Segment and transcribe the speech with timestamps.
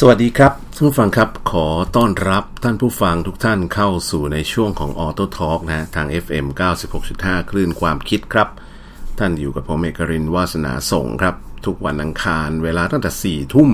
[0.00, 1.66] สวัสดีครับท่านผู้ฟังครับขอ
[1.96, 6.46] ต้อนรับท่านผู้ฟังทุกท่านเข้าสู่ในช่วงของ Auto Talk นะทาง FM
[6.98, 8.48] 96.5 คลื่นความคิดครับ
[9.18, 11.34] ท่านอยู่กับผมเอกรินวาสนาส่งครับ
[11.66, 13.70] ทุกวันอังคารเวลาตั้งแต่ 4 ทุ่ม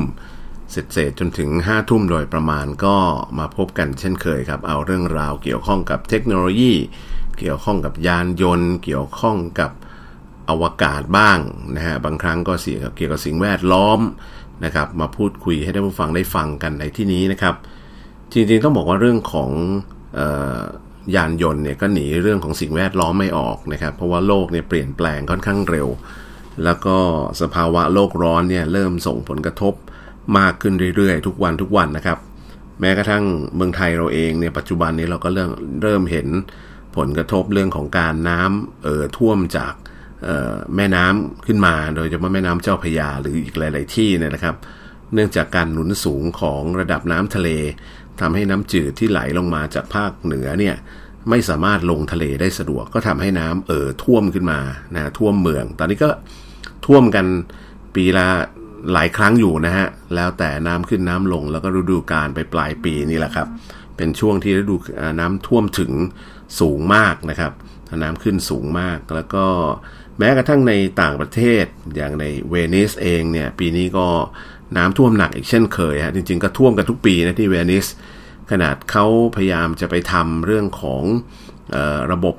[0.70, 2.96] เสร็จเสร็จจนถึง 5 ทุ่มโดยประมาณก็
[3.38, 6.72] มาพบกันเช่นเคยครับ เอาเรื่องราวเกี่ยวข้องกับเทคโนโลยี
[7.38, 9.70] เกี่ยวข้องกับยานยนต์ เกี่ยวข้องกับ
[10.50, 11.38] อวกาศบ้าง
[11.75, 14.00] นะฮะบางครั้งก็เสียเกี่ยวกับสิ่งแวดล้อม
[14.64, 17.55] นะครับ มาพูดคุยให้ท่านผู้ฟังได้ฟังกันในที่นี้นะครับ
[18.32, 19.50] จริงๆต้องบอกว่าเรื่องของ
[21.14, 25.88] ยานยนต์เนี่ยก็หนีเรื่องของสิ่งแวดล้อมไม่ออกนะครับ เพราะว่าโลกเนี่ยเปลี่ยนแปลงค่อนข้างเร็ว
[26.64, 26.96] แล้วก็
[27.41, 29.74] สภาวะโลกร้อนเนี่ยเริ่มส่งผลกระทบ
[30.38, 32.19] มากขึ้นเรื่อยๆ ทุกวันทุกวันนะครับ
[32.80, 33.24] แม้กระทั่ง
[33.56, 35.50] เมืองไทยเราเองเนี่ยปัจจุบันนี้เราก็เริ่ม
[35.83, 36.28] เริ่มเห็น
[36.96, 39.74] ผลกระทบเรื่องของการน้ำเอ่อท่วมจาก
[40.77, 44.56] แม่น้ำขึ้นมา โดยเฉพาะแม่น้ำเจ้าพยาหรืออีกหลาย ๆ ที่เนี่ยนะครับ
[45.14, 47.48] เนื่องจากการหนุนสูงของระดับน้ำทะเล
[48.20, 50.75] ทำให้น้ำจืดที่ไหลลงมาจากภาคเหนือเนี่ย
[51.30, 54.61] ไม่สามารถลงทะเลได้สะดวกก็ทำให้น้ำเอ่อท่วมขึ้นมา
[54.95, 56.11] นะท่วมเมือง ตอนนี้ก็
[56.86, 57.27] ท่วมกัน
[57.95, 58.27] ปีละ
[58.92, 63.48] หลายครั้งอยู่นะฮะ แล้วแต่น้ำขึ้นน้ำลงแล้วก็ฤดูกาลไปปลายปีนี่แหละครับ
[63.97, 64.77] เป็นช่วงที่ฤดู
[65.20, 65.92] น้ำท่วมถึง
[66.61, 67.52] สูงมากนะครับ
[68.03, 69.47] น้ำขึ้นสูงมาก แล้วก็
[70.19, 71.64] แม้กระทั่งในต่างประเทศ
[71.97, 74.06] อย่างในเวนิสเองเนี่ยปีนี้ก็
[74.77, 77.86] น้ำท่วมหนักอีกเช่นเคยฮะจริงๆก็ท่วมกันทุกปีนะที่เวนิส
[78.51, 81.03] ขนาดเขาพยายามจะไปทำเรื่องของ
[81.75, 82.34] ออระบบ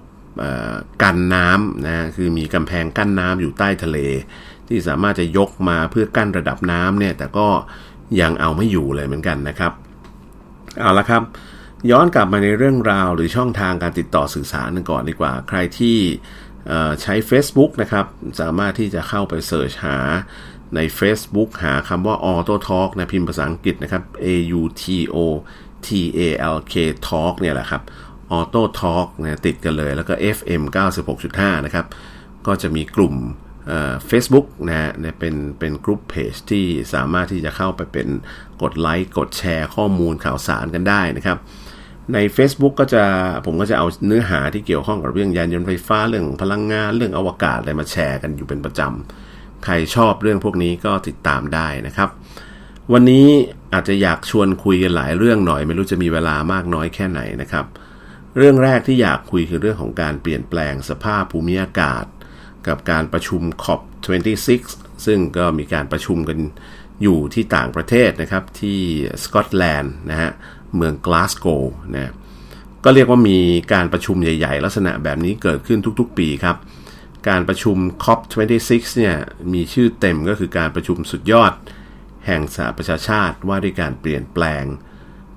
[1.04, 3.98] กันน้ำนะคือมีกำแพงกั้นน้ำอยู่ใต้ทะเล
[4.68, 7.48] ที่สามารถจะยกมาเพื่อกั้นระดับน้ำเนี่ยแต่ก็
[8.22, 9.74] ยังเอาไม่อยู่เลยเหมือนกันนะครับ
[10.80, 11.24] เอาละครับ
[11.92, 15.98] ย้อนกลับมาในเรื่องราวหรือช่องทางการติดต่อสื่อสารกันก่อนดีกว่า ใครที่
[17.02, 18.06] ใช้ Facebook นะครับ
[18.42, 19.98] สามารถที่จะเข้าไปเสิร์ชหา
[20.76, 24.28] ใน Facebook หาคำว่า Auto Talk นะพิมพ์ภาษาอังกฤษนะครับ A
[24.60, 24.84] U T
[25.16, 25.18] O
[25.86, 26.20] T A
[26.56, 26.76] L K
[27.10, 27.82] Talk เนี่ยแหละครับ
[28.38, 30.62] Auto Talk นะติดกันเลยแล้วก็ FM
[31.16, 31.86] 96.5 นะครับ
[32.48, 33.16] ก็จะมีกลุ่ม
[34.08, 38.08] เฟซบุ๊กนะฮะเป็นเป็นกลุ่มเพจที่สามารถที่จะเข้าไปเป็น
[38.62, 41.40] กดไลค์ กดแชร์ข้อมูลข่าวสารกันได้นะครับ
[42.14, 43.04] ใน Facebook ก็จะ
[43.46, 52.10] ผมก็จะเอาเนื้อหาที่เกี่ยวข้องกับเรื่องยานยนต์ไฟฟ้าเรื่องพลังงานเรื่องอวกาศอะไรมาแชร์กันอยู่เป็นประจำใครชอบเรื่องพวกนี้ก็ติดตามได้นะครับ
[52.94, 53.28] วันนี้
[53.74, 57.66] อาจจะอยากชวนคุยกันหลายเรื่องหน่อย ไม่รู้จะมีเวลามากน้อยแค่ไหนนะครับ
[58.38, 62.06] เรื่องแรกที่อยากคุยคือเรื่องของการเปลี่ยนแปลงสภาพภูมิอากาศ
[62.68, 64.62] กับการประชุม COP26
[65.06, 66.40] ซึ่งก็มีการประชุมกัน
[67.04, 68.80] อยู่ที่ต่างประเทศนะครับที่
[69.24, 70.32] สกอตแลนด์นะฮะ
[70.76, 71.48] เมืองกลาสโก
[71.96, 72.14] นะ
[72.84, 73.40] ก็เรียกว่ามี
[73.74, 76.58] การประชุมใหญ่ ๆ ลักษณะแบบนี้เกิดขึ้นทุกๆ ปีครับ
[77.30, 79.18] การประชุม COP26 เนี่ย
[79.54, 81.54] มีชื่อเต็มก็คือการประชุมสุดยอด
[82.26, 84.64] แห่งสหประชาชาติว่าด้วยการเปลี่ยนแปลง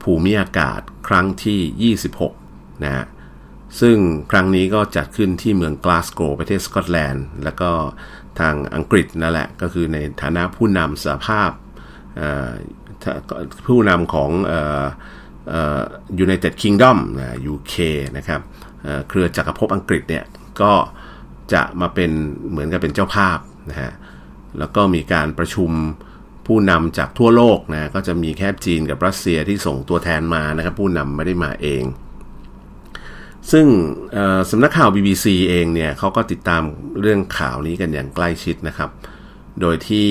[0.03, 1.95] ภูมิอากาศครั้งที่
[2.35, 3.07] 26 นะฮะ
[3.81, 3.97] ซึ่ง
[4.31, 7.71] ครั้งนี้ก็จัดขึ้นที่เมืองกลาสโกประเทศสกอตแลนด์ แล้วก็
[8.41, 11.51] ทางอังกฤษนั่นแหละ ก็คือในฐานะผู้นำสภาพ
[13.67, 14.31] ผู้นำของ
[16.19, 17.75] ยูไนเต็ดคิงดอมนะ UK
[18.17, 18.41] นะครับ
[19.09, 20.25] เครือจักรภพอังกฤษเนี่ย
[20.61, 20.73] ก็
[21.53, 22.11] จะมาเป็น
[22.51, 23.39] เหมือนกับเป็นเจ้าภาพ
[23.71, 23.93] นะฮะ
[24.59, 25.71] แล้วก็มีการประชุม
[26.47, 31.85] ผู้นำจากทั่วโลกนะก็จะมีแค่จีนกับรัสเซียที่ส่งตัวแทนมานะครับ ผู้นำไม่ได้มาเอง
[33.53, 33.67] ซึ่ง
[34.51, 36.63] สำนักข่าว BBC เองเนี่ยเขาก็ติดตาม
[37.01, 38.91] เรื่องข่าวนี้กันอย่างใกล้ชิดนะครับ
[39.61, 40.09] โดยที่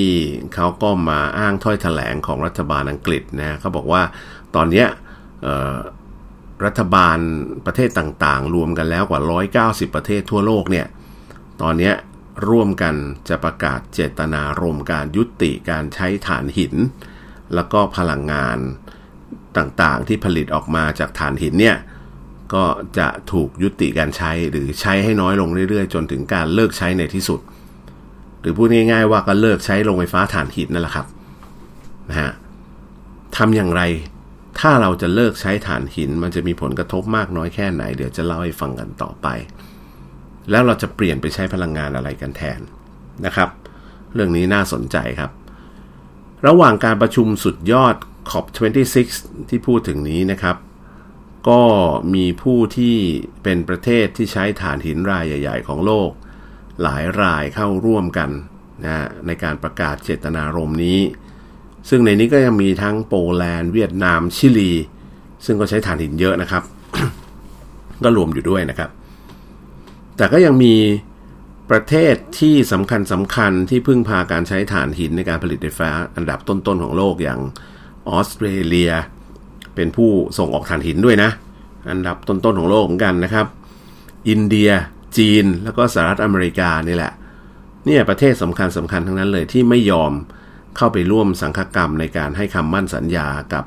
[0.54, 4.02] เขาก็มาอ้างถ้อยถแถลงของรัฐบาลอังกฤษนะเขาบอกว่า
[4.56, 4.86] ตอนนี้
[6.66, 7.18] รัฐบาล
[7.66, 9.22] ประเทศต่างๆ รวมกันแล้วกว่า
[9.88, 10.88] 190 ประเทศทั่วโลกเนี่ย
[11.62, 11.92] ตอนนี้
[12.50, 12.96] ร่วมกัน
[13.30, 16.74] จะประกาศเจตนารมการยุติการใช้ถ่านหิน
[17.56, 18.58] แล้วก็พลังงาน
[19.58, 21.78] ต่างๆ ที่ผลิตออกมาจากถ่านหินเนี่ย
[22.54, 22.66] ก็
[22.98, 27.40] จะถูกยุติการใช้หรือใช้ให้น้อยลงเรื่อยๆ จนถึงการเลิกใช้ในที่สุด
[28.42, 31.08] หรือพูดง่ายๆว่าก็เลิกใช้โรงไฟฟ้าถ่านหินนั่นแหละครับ
[32.10, 32.32] นะฮะ
[33.38, 33.82] ทำอย่างไร
[34.60, 39.28] ถ้าเราจะเลิกใช้ถ่านหิน มันจะมีผลกระทบมากน้อยแค่ไหน เดี๋ยวจะเล่าให้ฟังกันต่อไป
[40.52, 42.60] แล้วเราจะเปลี่ยนไปใช้พลังงานอะไรกันแทน
[43.26, 43.50] นะครับ
[44.14, 45.32] เรื่องนี้น่าสนใจครับ
[46.48, 47.96] ระหว่างการประชุมสุดยอด
[48.32, 48.98] COP26
[49.50, 50.58] ที่พูดถึงนี้นะครับ
[51.50, 51.64] ก็
[52.16, 52.98] มีผู้ที่
[53.44, 56.10] เป็นประเทศที่ใช้ถ่านหินรายใหญ่ ๆ ของโลก
[56.82, 58.30] หลายรายเข้าร่วมกัน
[58.86, 61.00] นะในการประกาศเจตนารมณ์นี้
[61.90, 64.72] ซึ่งในนี้ก็ยังมีทั้งโปแลนด์เวียดนามชิลี
[65.46, 66.64] ซึ่งก็ใช้ถ่านหินเยอะนะครับ
[68.04, 68.90] ก็รวมอยู่ด้วยนะครับ
[70.18, 70.76] แต่ก็ยังมี
[71.70, 77.40] ประเทศที่สำคัญสำคัญที่พึ่งพาการใช้ถ่านหินในการผลิตไฟฟ้าอันดับต้นๆของโลกอย่าง
[78.10, 78.92] ออสเตรเลีย
[79.76, 81.30] เป็นผู้ส่งออกถ่านหินด้วยนะ
[81.92, 83.46] อันดับต้นๆของโลกเหมือนกันนะครับ
[84.30, 84.70] อินเดีย
[85.18, 87.14] จีน แล้วก็สหรัฐอเมริกานี่แหละ
[87.86, 90.12] เนี่ยประเทศสำคัญสำคัญทั้งนั้นเลยที่ไม่ยอม
[90.78, 93.66] เข้าไปร่วมสังฆกรรมในการให้คำมั่นสัญญากับ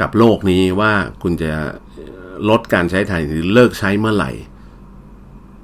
[0.00, 0.92] กับโลกนี้ว่า
[1.22, 1.52] คุณจะ
[2.48, 4.32] ลดการใช้ถ่านหินเลิกใช้เมื่อไหร่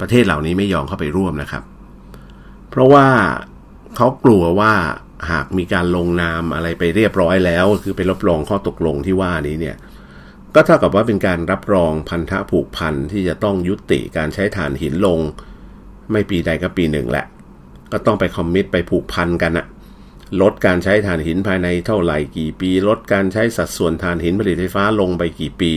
[0.00, 1.62] ประเทศเหล่านี้ไม่ยอมเข้าไปร่วมนะครับ
[2.70, 3.06] เพราะว่า
[3.96, 4.72] เขากลัวว่า
[5.30, 9.76] หากมีการลงนามอะไรไปเรียบร้อยแล้ว คือไปรับรองข้อตกลงที่ว่านี้เนี่ย
[10.54, 15.18] ก็เท่ากับว่าเป็นการรับรองพันธะผูกพันที่จะต้องยุติการใช้ถ่านหินลง
[16.10, 17.26] ไม่ปีใดก็ปีหนึ่งแหละ
[17.92, 19.66] ก็ต้องไปคอมมิตไปผูกพันกันนะ
[20.42, 25.72] ลดการใช้ถ่านหินภายในเท่าไหร่กี่ปี ลดการใช้สัดส่วนถ่านหินผลิตไฟฟ้าลงไปกี่ปี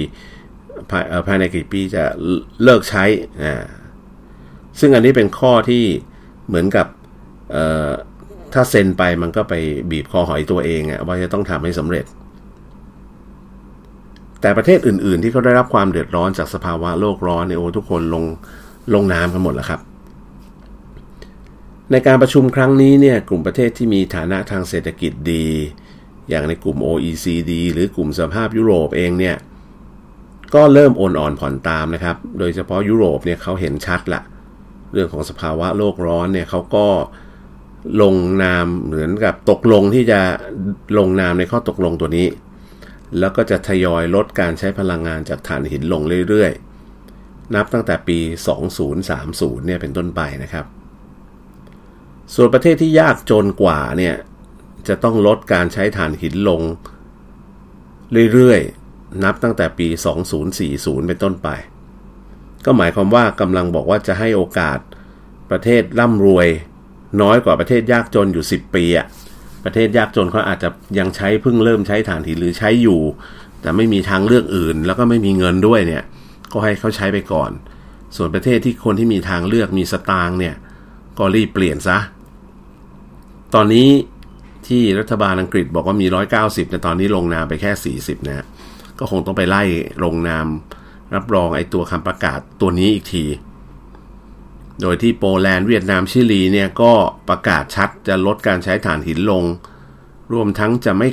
[0.92, 2.04] ภายภายในกี่ปีจะ
[2.64, 3.04] เลิกใช้
[3.44, 3.64] อ่า
[4.80, 5.84] ซึ่งอันนี้เป็นข้อที่
[6.48, 6.88] เหมือนกับ
[8.54, 9.54] ถ้าเซ็นไปมันก็ไป
[9.92, 12.06] บีบคอหอยตัวเองอะว่าจะต้องทำให้สำเร็จ
[14.42, 18.24] แต่ประเทศอื่น ๆ ที่เขาได้รับความเดือดร้อนจากสภาวะโลกร้อนเนี่ยโอ้ทุกคนลง
[18.94, 19.80] ลงน้ำกันหมดแล้วครับ
[21.92, 25.46] ในการประชุมครั้งนี้เนี่ยกลุ่มประเทศที่มีฐานะทางเศรษฐกิจดี
[26.30, 29.36] อย่างในกลุ่ม OECD หรือกลุ่มสภาพยุโรปเองเนี่ย
[30.56, 34.22] ก็เริ่มโอนอ่อนผ่อนตามนะครับ โดยเฉพาะยุโรปเนี่ยเขาเห็นชัดละ
[34.94, 36.88] เรื่องของสภาวะโลกร้อนเนี่ยเขาก็
[38.02, 40.20] ลงนามเหมือนกับตกลงที่จะ
[40.98, 42.28] ลงนามในข้อตกลงตัวนี้
[43.20, 48.18] แล้วก็จะทยอยลดการใช้พลังงานจากถ่านหินลงเรื่อยๆ นับตั้งแต่ปี
[48.94, 50.66] 2030เนี่ยเป็นต้นไปนะครับ
[52.36, 54.16] ส่วนประเทศที่ยากจนกว่าเนี่ย
[54.88, 56.62] จะต้องลดการใช้ถ่านหินลง
[58.34, 59.88] เรื่อยๆ นับตั้งแต่ปี
[60.48, 61.50] 2040 เป็นต้นไป
[62.66, 64.80] ก็หมายความว่ากำลังบอกว่าจะให้โอกาส
[65.52, 66.48] ประเทศร่ำรวย
[67.22, 69.06] น้อยกว่าประเทศยากจนอยู่ 10 ปีอะ
[69.66, 73.02] ประเทศยากจนเขาอาจจะยังใช้เพิ่งเริ่มใช้ถ่านหินหรือใช้อยู่
[73.62, 76.04] แต่ไม่มีทางเลือกอื่น แล้วก็ไม่มีเงินด้วยเนี่ย
[76.52, 77.52] ก็ให้เขาใช้ไปก่อน
[78.16, 80.56] ส่วนประเทศที่คนที่มีทางเลือกมีสตางค์เนี่ย
[81.18, 81.98] ก็รีบเปลี่ยนซะ
[83.56, 83.90] ตอนนี้
[84.68, 86.08] ที่รัฐบาลอังกฤษบอกว่ามี
[86.40, 88.46] 190แต่ตอนนี้ลงนามไปแค่ 40 นะ
[89.00, 89.64] ก็คงต้องไปไล่
[90.04, 90.48] ลงนาม
[91.16, 93.26] รับรองไอ้ตัวคำประกาศตัวนี้อีกที
[94.82, 96.94] โดยที่โปแลนด์เวียดนามชิลีเนี่ยก็
[97.30, 99.44] ประกาศชัดจะลดการใช้ถ่านหินลง
[100.34, 101.08] รวมทั้งจะไม่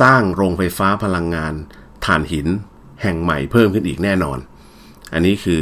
[0.00, 1.52] สร้างโรงไฟฟ้าพลังงาน
[2.06, 2.48] ถ่านหิน
[3.02, 4.38] แห่งใหม่เพิ่มขึ้นอีกแน่นอน
[5.12, 5.60] อันนี้คือ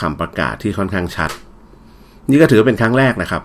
[0.00, 1.30] คำประกาศที่ค่อนข้างชัด
[2.30, 3.42] นี่ก็ถือเป็นครั้งแรกนะครับ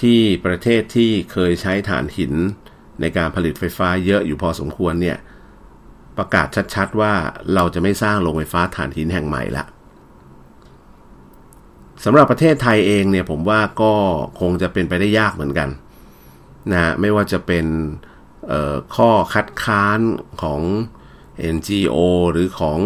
[0.00, 2.34] ที่ประเทศที่เคยใช้ถ่านหิน
[3.00, 5.18] ในการผลิตไฟฟ้าเยอะอยู่พอสมควรเนี่ย
[6.18, 7.14] ประกาศชัดๆว่า
[7.54, 9.64] เราจะไม่สร้างโรงไฟฟ้าถ่านหินแห่งใหม่ละ
[12.04, 13.94] สำหรับประเทศไทยเองเนี่ยผมว่าก็
[14.40, 15.68] คงจะเป็นไปได้ยากเหมือนกัน
[16.72, 17.66] นะไม่ว่าจะเป็น
[18.96, 20.00] ข้อคัดค้าน
[20.42, 20.62] ของ
[21.54, 21.96] NGO
[22.32, 22.78] หรือของ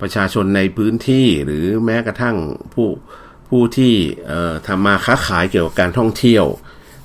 [0.00, 2.36] ประชาชนในพื้นที่หรือแม้กระทั่ง
[2.74, 2.88] ผู้
[3.56, 3.94] ผู้ที่
[4.66, 6.44] ทำมาค้าขายเกี่ยวกับการท่องเที่ยว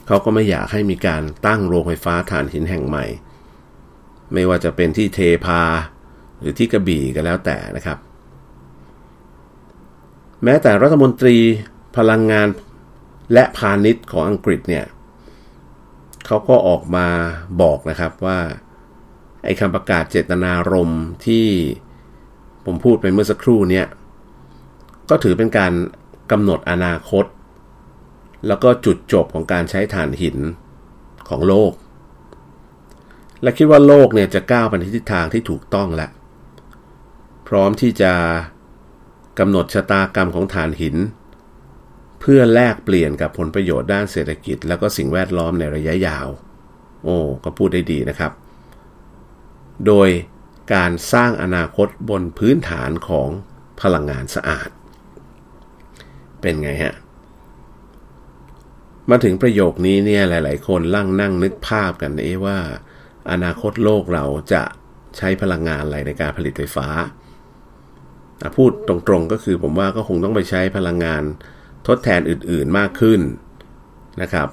[0.08, 3.06] เขาก็ไม่อยากให้มีการตั้งโรงไฟฟ้าถ่านหินแห่งใหม่
[4.34, 5.62] ไม่ว่าจะเป็นที่เทพา
[6.40, 7.98] หรือที่กระบี่ก็แล้วแต่นะครับ
[10.44, 11.38] แม้แต่รัฐมนตรี
[11.98, 12.48] พลังงาน
[13.34, 14.86] และพาณิชย์ของอังกฤษเนี่ย
[16.26, 17.08] เขาก็ออกมา
[17.62, 18.40] บอกนะครับว่า
[19.44, 21.48] ไอ้คำประกาศเจตนารมณ์ที่
[22.66, 23.88] ผมพูดไปเมื่อสักครู่เนี่ย
[25.10, 25.74] ก็ถือเป็นการ
[26.32, 27.26] กำหนดอนาคต
[28.48, 30.38] แล้วก็จุดจบของการใช้ถ่านหิน
[31.30, 31.74] ของโลก
[33.42, 36.12] และคิดว่าโลกเนี่ยจะก้าวไปในทิศทางที่ถูกต้องแล้ว
[37.48, 38.14] พร้อมที่จะ
[39.40, 40.96] กำหนดชะตากรรมของฐานหิน
[42.20, 46.28] เพื่อแลกเปลี่ยนกับผลประโยชน์ด้านเศรษฐกิจ แล้วก็สิ่งแวดล้อมในระยะยาว
[47.04, 48.32] โอ้ก็พูดได้ดีนะครับ
[49.88, 50.10] โดย
[50.74, 53.30] การสร้างอนาคตบนพื้นฐานของ
[53.82, 54.70] พลังงานสะอาด
[56.48, 56.96] เป็นไงฮะ
[59.10, 62.58] มาถึงประโยคนี้เนี่ยหลาย ๆ คนลั่งนั่งนึกภาพกันเอ๊ว่า
[63.32, 64.64] อนาคตโลกเราจะ
[65.18, 66.88] ใช้พลังงานอะไรในการผลิตไฟฟ้า
[68.58, 71.24] พูดตรงๆก็คือผมว่าก็คงต้องไปใช้พลังงาน
[71.88, 73.22] ทดแทนอื่นๆมากขึ้น
[74.22, 74.48] นะครับ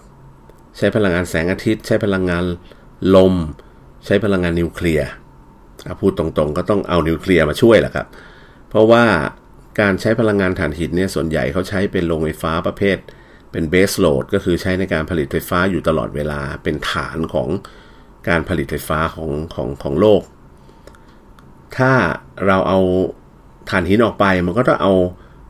[0.79, 2.45] ใช้พลังงานแสงอาทิตย์ ใช้พลังงาน
[3.15, 3.35] ลม
[4.07, 5.09] ใช้พลังงานนิวเคลียร์
[6.01, 8.07] พูดตรงๆ ก็ต้องเอานิวเคลียร์มาช่วยแหละครับ
[8.69, 9.05] เพราะว่า
[9.81, 12.97] การใช้พลังงานถ่านหินเนี่ยส่วนใหญ่เขาใช้เป็นโรงไฟฟ้าประเภท
[13.53, 17.49] เป็นเบสโหลดก็คือใช้ในการผลิตไฟฟ้าอยู่ตลอดเวลาเป็นฐานของ
[18.29, 20.23] การผลิตไฟฟ้าของของของโลก
[21.77, 21.93] ถ้า
[22.47, 22.81] เราเอา
[23.71, 24.93] ถ่านหินออกไปมันก็ต้องเอา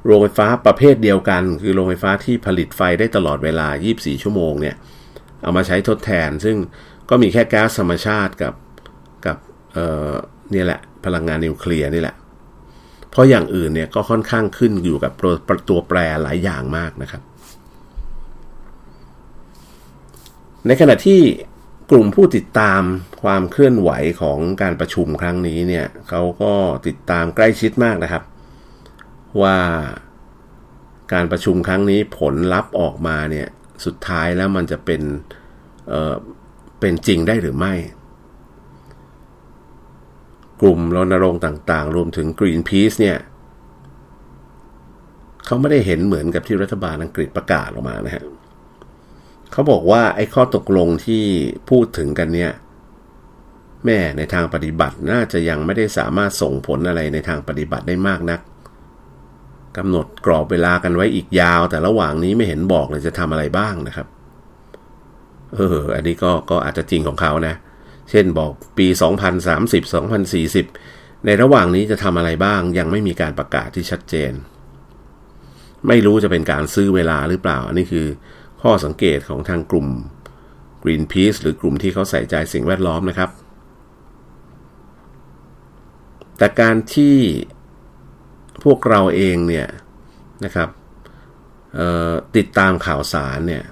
[0.04, 4.76] โรงไฟฟ้าประเภทเดียวกัน คือโรงไฟฟ้าที่ผลิตไฟได้ตลอดเวลา 24 ชั่วโมงเนี่ย
[5.42, 6.56] เอามาใช้ทดแทน ซึ่ง
[7.10, 8.54] ก็มีแค่แก๊สธรรมชาติกับ
[9.26, 9.36] กับ
[9.72, 9.78] เอ
[10.10, 10.12] อ
[10.54, 12.16] นี่แหละพลังงานนิวเคลียร์นี่แหละ
[13.14, 15.12] เพราะอย่างอื่นเนี่ยก็ค่อนข้างขึ้นอยู่กับ
[15.68, 17.22] ตัวแปรหลายอย่างมากนะครับ
[20.66, 21.20] ในขณะที่
[21.90, 22.82] กลุ่มผู้ติดตาม
[23.22, 23.90] ความเคลื่อนไหว
[24.20, 26.52] ของการประชุมครั้งนี้เนี่ยเขาก็
[26.86, 28.22] ติดตามใกล้ชิดมากนะครับ
[29.42, 29.58] ว่า
[31.12, 33.48] การประชุมครั้งนี้ผลลัพธ์ออกมาเนี่ย
[33.84, 35.02] สุดท้ายแล้วมันจะเป็น
[35.88, 37.74] เเป็นจริงได้หรือไม่
[40.60, 43.18] กลุ่มรณรงค์ต่างๆ รวมถึง Greenpeace เนี่ย
[45.46, 48.24] เขาไม่ได้เห็นเหมือนกับที่รัฐบาลอังกฤษประกาศออกมานะฮะ
[49.52, 51.24] เขาบอกว่าไอ้ข้อตกลงที่
[51.70, 52.52] พูดถึงกันเนี่ย
[53.84, 58.40] แม่ในทางปฏิบัติน่าจะยังไม่ได้สามารถส่งผลอะไรในทางปฏิบัติได้มากนัก
[59.76, 64.06] กำหนดกรอบเวลากันไว้อีกยาว แต่ระหว่างนี้ไม่เห็นบอกเลยจะทำอะไรบ้างนะครับ
[65.54, 67.54] เออ อันนี้ก็ก็อาจจะจริงของเขานะ
[68.10, 68.86] เช่นบอกปี
[69.46, 69.92] 2030
[70.44, 74.32] 2040 ในระหว่างนี้จะทำอะไรบ้างยังไม่มีการประกาศที่ชัดเจน
[75.88, 78.06] ไม่รู้จะเป็นการซื้อเวลาหรือเปล่า อันนี้คือ
[78.62, 79.88] ข้อสังเกตของทางกลุ่ม
[80.82, 83.30] Greenpeace หรือกลุ่มที่เขาใส่ใจสิ่งแวดล้อมนะครับ
[86.38, 87.16] แต่การที่
[88.64, 89.68] พวกเราเองเนี่ย
[90.44, 90.68] นะครับ
[92.36, 93.64] ติดตามข่าวสารเนี่ย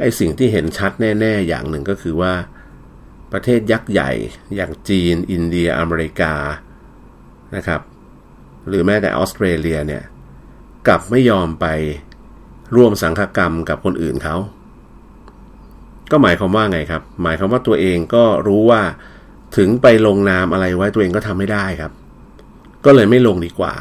[0.00, 2.32] ไอสิ่งที่เห็นชัดแน่ ๆ อย่างหนึ่งก็คือว่า
[3.32, 4.10] ประเทศยักษ์ใหญ่
[4.56, 6.34] อย่างจีน อินเดีย อเมริกา
[7.56, 7.80] นะครับ
[8.68, 10.02] หรือแม้แต่ออสเตรเลียเนี่ย
[10.86, 11.66] กลับไม่ยอมไป
[12.76, 14.36] ร่วมสังฆกรรมกับคนอื่นเขา
[16.10, 18.82] ก็หมายความว่าไงครับ หมายความว่าตัวเองก็รู้ว่า
[19.56, 21.92] ถึงไปลงนามอะไรไว้ตัวเองก็ทำไม่ได้ครับ
[22.84, 23.74] ก็เลยไม่ลงดีกว่า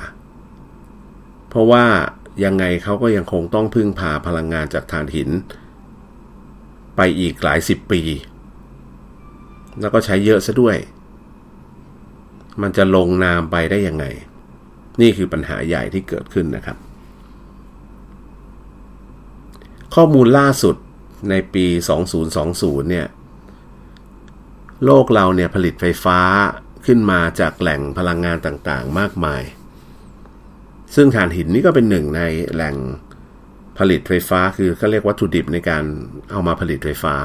[1.49, 1.85] เพราะว่า
[2.45, 5.29] ยังไงเขาก็ยังคงต้องพึ่งพาพลังงานจากถ่านหิน
[6.95, 8.01] ไปอีกหลายสิบปี
[9.81, 10.77] แล้วก็ใช้เยอะซะด้วย
[12.61, 14.05] มันจะลงนามไปได้ยังไง
[15.01, 16.77] นี่คือปัญหาใหญ่ที่เกิดขึ้นนะครับ
[19.95, 20.75] ข้อมูลล่าสุด
[21.29, 21.65] ในปี
[22.27, 23.07] 2020 เนี่ย
[24.85, 26.19] โลกเราเนี่ยผลิตไฟฟ้า
[26.85, 29.43] ขึ้นมาจากแหล่งพลังงานต่างๆ มากมาย
[30.95, 32.21] ซึ่งถ่านหินนี่ก็เป็นหนึ่งใน
[32.53, 32.75] แหล่ง
[33.79, 35.83] ผลิตไฟฟ้า คือเขาเรียกวัตถุดิบในการ
[36.31, 37.15] เอามาผลิตไฟฟ้า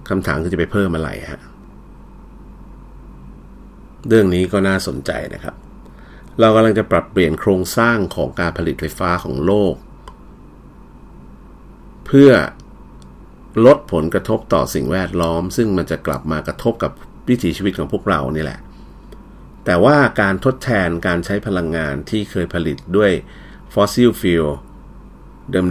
[0.09, 1.41] คำถามคือจะไปเพิ่มอะไรฮะ
[4.07, 5.55] เรื่องนี้ก็น่าสนใจนะครับ
[6.39, 9.75] เรากำลังจะปรับเปลี่ยนโครงสร้างของการผลิตไฟฟ้าของโลก
[12.05, 12.31] เพื่อ
[13.65, 16.91] ลดผลกระทบต่อสิ่งแวดล้อม ซึ่งมันจะกลับมากระทบกับ
[17.29, 18.59] วิถีชีวิตของพวกเรานี่แหละ
[19.65, 23.11] แต่ว่าการทดแทนการใช้พลังงานที่เคยผลิตด้วย
[23.73, 24.45] fossil fuel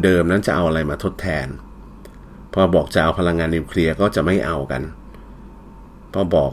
[0.04, 1.46] เดิมๆนั้นจะเอาอะไรมาทดแทน
[2.52, 4.82] พอบอกจะเอาพลังงานนิวเคลียร์ก็จะไม่เอากัน
[6.12, 6.52] พอบอก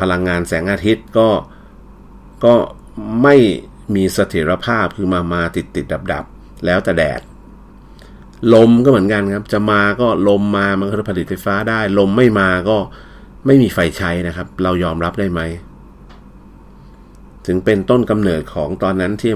[0.00, 1.28] พลังงานแสงอาทิตย์ก็
[2.44, 2.54] ก็
[3.22, 3.36] ไม่
[3.94, 6.24] มีเสถียรภาพคือมามาติดติดดับดับ
[6.64, 7.20] แล้วแต่แดด
[8.54, 12.76] ลมก็เหมือนกันครับ จะมาก็ลมมามันก็ผลิตไฟฟ้าได้ ลมไม่มาก็
[13.46, 15.40] ไม่มีไฟใช้นะครับ เรายอมรับได้ไหม
[17.46, 19.32] ถึงเป็นต้นกำเนิดของตอนนั้นที่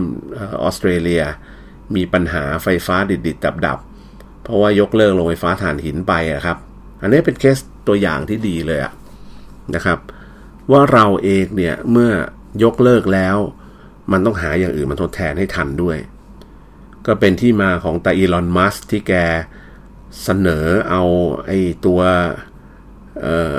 [0.62, 1.23] ออสเตรเลีย
[1.94, 6.56] มีปัญหาไฟฟ้าดิดๆดับๆ เพราะว่ายกเลิกโรงไฟฟ้าถ่านหินไปอะครับ
[7.02, 8.92] อันนี้เป็นเคสตัวอย่างที่ดีเลยะ
[9.75, 9.99] นะครับ
[10.71, 12.11] ว่าเราเองเนี่ยเมื่อ
[12.64, 13.37] ยกเลิกแล้ว
[14.12, 15.97] มันต้องหาอย่างอื่นมาทดแทนให้ทันด้วย
[17.06, 19.14] ก็เป็นที่มาของตาอีลอนมัสที่แก
[20.23, 21.02] เสนอเอา
[21.47, 22.00] ไอ้ตัว
[23.21, 23.54] เออ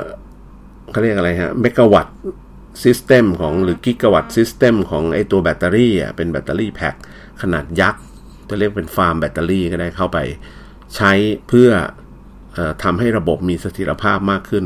[0.90, 2.08] เขาเรียกอะไรฮะเมกะวัต
[2.82, 6.94] system ของหรือ gigawatt system ของไอ้ตัวแบตเตอรี่อะเป็น battery pack
[7.42, 8.02] ขนาดยักษ์
[8.48, 10.18] จะเรียกเป็นฟาร์มแบตเตอรี่ก็ได้เข้าไป
[10.96, 11.12] ใช้
[11.48, 11.70] เพื่
[12.56, 14.64] อทำให้ระบบมีเสถียรภาพมากขึ้น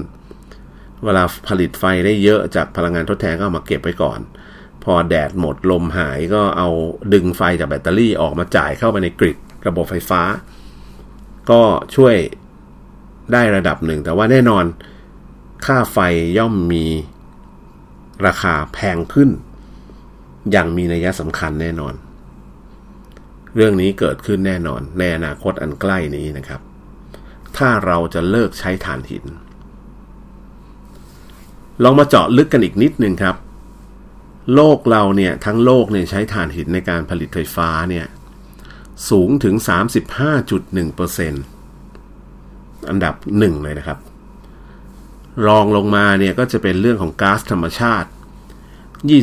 [1.05, 4.21] เวลาผลิตไฟได้เยอะจากพลังงานทดแทนก็เอามาเก็บไว้ก่อน
[4.95, 6.69] พอแดดหมดลมหายก็เอา
[7.15, 10.23] ดึงไฟจากแบตเตอรี่ออกมาจ่ายเข้าไปใน grid ระบบไฟฟ้า
[11.51, 11.63] ก็
[11.95, 12.17] ช่วย
[13.33, 14.65] ได้ระดับหนึ่ง แต่ว่าแน่นอน
[15.67, 15.99] ค่าไฟ
[16.39, 16.87] ย่อมมี
[18.27, 19.31] ราคาแพงขึ้น
[20.51, 21.95] อย่างมีนัยสำคัญแน่นอน
[23.55, 26.61] เรื่องนี้เกิดขึ้นแน่นอน ในอนาคตอันใกล้นี้นะครับ
[27.57, 29.25] ถ้าเราจะเลิกใช้ถ่านหิน
[31.83, 33.37] ลองมาเจาะลึกกันอีกนิดนึงครับ
[34.55, 38.07] โลกเราเนี่ยทั้งโลกเนี่ยใช้ถ่านหินในการผลิตไฟฟ้าเนี่ย
[39.09, 39.55] สูงถึง
[40.43, 43.99] 35.1%อันดับหนึ่งเลยนะครับ
[45.47, 48.11] รองลงมาเนี่ยก็จะเป็นเรื่องของก๊าซธรรมชาติ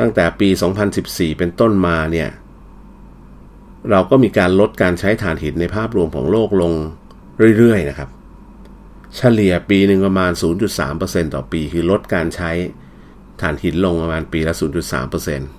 [0.00, 0.48] ตั้งแต่ปี
[0.94, 2.28] 2014 เป็นต้นมาเนี่ย
[3.90, 6.72] เราก็มีการลดการใช้ถ่านหินในภาพรวมของโลกลง
[7.58, 8.10] เรื่อยๆนะครับ
[9.16, 10.32] เฉลี่ยปีหนึ่งประมาณ
[10.82, 12.50] 0.3%ต่อปี คือลดการใช้
[13.40, 14.54] ถ่านหินลงประมาณปีละ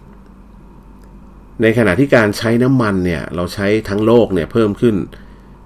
[0.04, 4.95] 0.3%ในขณะที่การใช้น้ำมันเนี่ย เราใช้ทั้งโลกเนี่ยเพิ่มขึ้น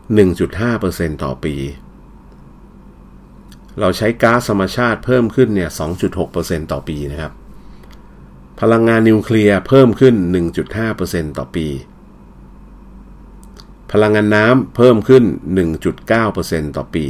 [0.06, 1.56] 1.5%ต่อปี
[3.80, 5.70] เราใช้ก๊าซธรรมชาติเพิ่มขึ้นเนี่ย
[6.20, 7.34] 2.6%ต่อปีนะครับ
[8.62, 10.16] พลังงานนิวเคลียร์เพิ่มขึ้น
[10.76, 11.68] 1.5%ต่อปี
[13.92, 15.24] พลังงานน้ำเพิ่มขึ้น
[16.00, 17.06] 1.9%ต่อปี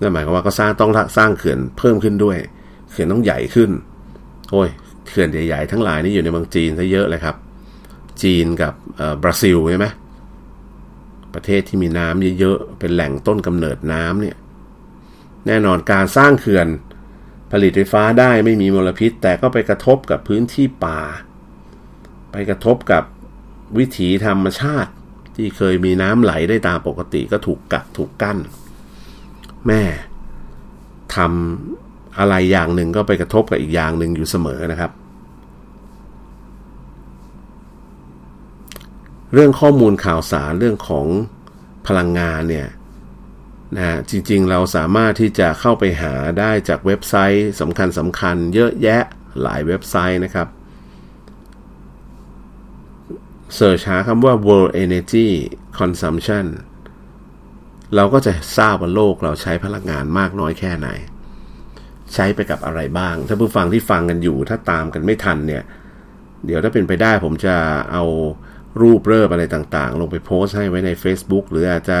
[0.00, 2.36] นั่นหมายความว่าก็สร้างต้องสร้างเขื่อนเพิ่มขึ้นด้วย
[2.90, 3.70] เขื่อนต้องใหญ่ขึ้น
[4.50, 4.68] โอ้ย
[5.08, 7.36] เขื่อนใหญ่ๆ ทั้งหลายนี่อยู่ในเมืองจีนซะเยอะเลยครับ
[8.22, 8.74] จีนกับ
[9.22, 9.86] บราซิลใช่ไหม
[11.34, 14.36] ประเทศที่มีน้ำเยอะๆ เป็นแหล่งต้นกำเนิดน้ำเนี่ย
[15.46, 16.66] แน่นอนการสร้างเขื่อน
[17.52, 21.00] ผลิตไฟฟ้าได้ไม่มีมลพิษ แต่ก็ไปกระทบกับพื้นที่ป่า
[22.32, 23.04] ไปกระทบกับ
[23.78, 24.92] วิถีธรรมชาติ
[25.36, 28.38] ที่เคยมีน้ำไหลได้ตามปกติก็ถูกกักถูกกั้น
[29.66, 29.82] แม่
[31.14, 34.92] ทำอะไรอย่างหนึ่งก็ไปกระทบกับอีกอย่างหนึ่งอยู่เสมอนะครับ
[39.32, 41.06] เรื่องข้อมูลข่าวสารเรื่องของ
[41.86, 42.68] พลังงานเนี่ย
[43.74, 49.02] นะจริงๆเราสามารถที่จะเข้าไปหาได้จากเว็บไซต์สำคัญสำคัญเยอะแยะ
[49.42, 50.48] หลายเว็บไซต์นะครับ
[53.54, 55.28] เสิร์ชหาคำว่า world energy
[55.78, 56.46] consumption
[57.94, 60.88] เราก็จะทราบว่าโลกเราใช้พลังงานมากน้อยแค่ไหน
[62.14, 65.64] ใช้ไปกับอะไรบ้าง ถ้าผู้ฟังที่ฟังกันอยู่ ถ้าตามกันไม่ทันเนี่ย
[66.46, 67.56] เดี๋ยวถ้าเป็นไปได้ผมจะ
[67.92, 68.04] เอา
[68.82, 72.00] รูปเริบอะไรต่างๆ ลงไปโพสต์ให้ไว้ใน Facebook หรืออาจจะ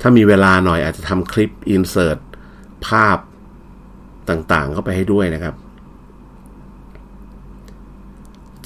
[0.00, 2.18] ถ้ามีเวลาหน่อยอาจจะทำคลิปอินเสิร์ต
[2.86, 3.18] ภาพ
[4.30, 5.54] ต่างๆ เข้าไปให้ด้วยนะครับ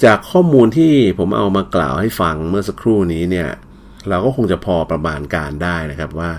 [0.03, 3.49] จากข้อมูลที่ผมเอามากล่าวให้ฟังเมื่อสักครู่นี้เนี่ย
[4.09, 6.31] เราก็คงจะพอประมาณการได้นะครับว่า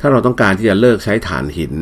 [0.00, 1.74] ถ้าเราต้องการที่จะเลิกใช้ถ่านหิน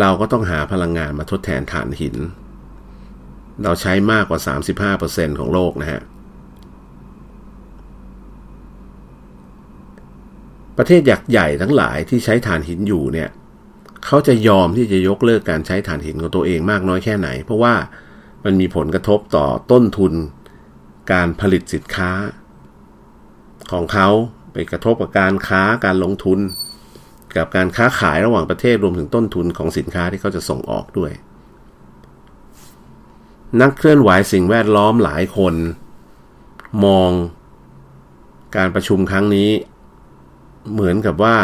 [0.00, 2.16] เราก็ต้องหาพลังงานมาทดแทนถ่านหิน
[3.62, 4.40] เราใช้มากกว่า
[4.88, 6.00] 35%ของโลกนะฮะ
[10.78, 13.28] ประเทศยักษ์ใหญ่ทั้งหลายที่ใช้ถ่านหินอยู่เนี่ย
[14.04, 17.74] เขาจะยอมที่จะยกเลิกการใช้ถ่านหินของตัวเองมากน้อยแค่ไหน เพราะว่า
[18.44, 20.12] มันมีผลกระทบต่อต้นทุน
[21.12, 22.10] การผลิตสินค้า
[23.72, 24.08] ของเขา
[24.52, 26.38] ไปกระทบกับการค้าการลงทุน
[27.36, 31.12] กับการค้าขายระหว่างประเทศรวมถึงต้นทุนของสินค้าที่เขาจะส่งออกด้วย
[33.60, 35.54] นักเคลื่อนไหวสิ่งแวดล้อมหลายคน
[36.84, 37.10] มอง
[38.56, 39.50] การประชุมครั้งนี้
[40.72, 41.36] เหมือนกับว่า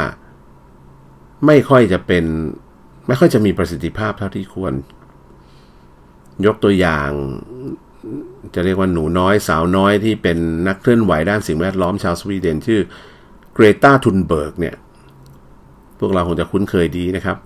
[1.46, 2.24] ไม่ค่อยจะเป็น
[3.06, 4.72] ไม่ค่อยจะมีประสิทธิภาพเท่าที่ควร
[6.46, 7.10] ยกตัวอย่าง
[8.54, 12.80] จะเรียกว่าหนูน้อยสาวน้อยที่เป็นนักเคลื่อนไหวด้านสิ่งแวดล้อมชาวสวีเดนชื่อ
[13.54, 14.74] เกรตาทุนเบิร์กเนี่ย
[15.98, 17.36] พวกเราคงจะคุ้นเคยดีนะครับ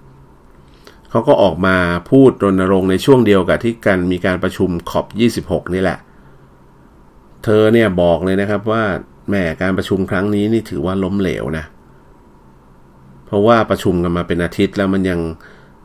[1.10, 1.76] เขาก็ออกมา
[2.10, 5.06] พูดรณรงค์ในช่วงเดียวกับที่กันมีการประชุมขอบ
[5.62, 5.98] 26 นี่แหละ
[7.44, 8.84] เธอเนี่ยบอกเลยนะครับว่า
[9.32, 11.64] แหมการประชุมครั้งนี้นี่ถือว่าล้มเหลวนะ
[13.26, 15.20] เพราะว่าประชุมกันมาเป็นอาทิตย์แล้วมันยัง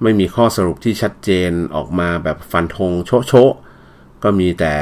[0.04, 3.34] ไม่มีข้อสรุปที่ชัดเจนออกมาแบบฟันธงโชโช
[4.24, 4.74] ก็มีแต่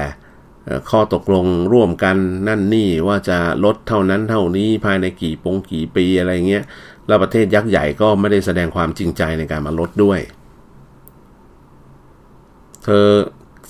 [0.90, 6.64] ข้อตกลงร่วมกันนั่นนี่ว่าจะลดเท่านั้นเท่านี้ภายในกี่ปงกี่ปีอะไรเงี้ย
[7.08, 10.20] แล้วประเทศยักษ์ใหญ่ก็ไม่ได้แสดงความจริงใจในการมาลดด้วย
[12.84, 13.08] เธอ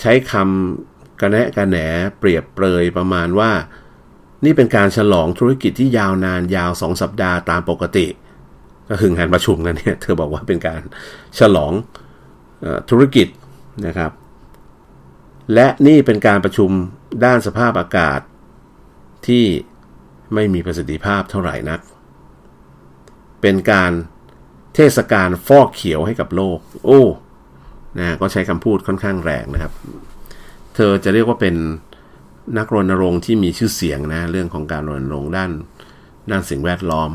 [0.01, 1.77] ใช้คำกระแนะกระแหน
[2.19, 3.51] เปรียบเปรยประมาณว่า
[4.45, 8.07] นี่เป็นการฉลองธุรกิจที่ยาวนานยาวสองสัปดาห์ตามปกติ
[8.89, 10.81] ก็คืองานประชุมนั้นเนี่ยเธอบอกว่าเป็นการ
[11.39, 11.73] ฉลอง
[12.89, 13.27] ธุรกิจ
[13.87, 14.11] นะครับ
[15.53, 16.69] และนี่เป็นการประชุม
[17.25, 18.19] ด้านสภาพอากาศ
[19.27, 19.45] ที่
[20.33, 21.79] ไม่มีประสิทธิภาพเท่าไหร่นัก
[23.41, 23.91] เป็นการ
[24.75, 27.01] เทศกาลฟอกเขียวให้กับโลก โอ้
[27.99, 29.73] นะก็ใช้คำพูดค่อนข้างแรงนะครับ
[30.75, 31.55] เธอจะเรียกว่าเป็น
[32.57, 35.51] นักรณรงค์ที่มีชื่อเสียงนะเรื่องของการรณรงค์ด้าน
[36.31, 37.11] ด้านสิ่งแวดล้อม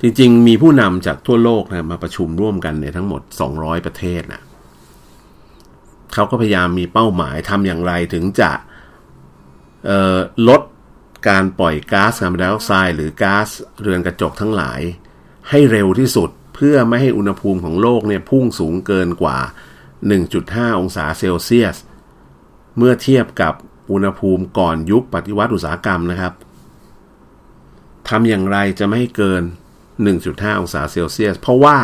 [0.00, 3.22] จริงๆ มีผู้นำจากทั่วโลกนะมาประชุมร่วมกันในทั้งหมด
[3.54, 4.42] 200 ประเทศนะ
[6.12, 8.50] เขาก็พยายามมีเป้าหมายทำอย่างไรถึงจะ
[10.48, 10.62] ลด
[11.28, 13.48] การปล่อยก๊าซคาร์บอนไดออกไซด์หรือก๊าซ
[13.82, 14.80] เรือนกระจกทั้งหลาย
[15.50, 19.38] ให้เร็วที่สุดเพื่อไม่ให้อุณหภูมิของโลกเนี่ยพุ่งสูงเกินกว่า
[20.08, 21.76] 1.5 องศาเซลเซียส
[22.78, 23.54] เมื่อเทียบกับ
[23.90, 26.32] อุณหภูมิก่อนยุคปฏิวัติอุตสาหกรรมนะครับ
[28.08, 29.42] ทำอย่างไรจะไม่ให้เกิน
[30.00, 31.78] 1.5 องศาเซลเซียส เพราะว่า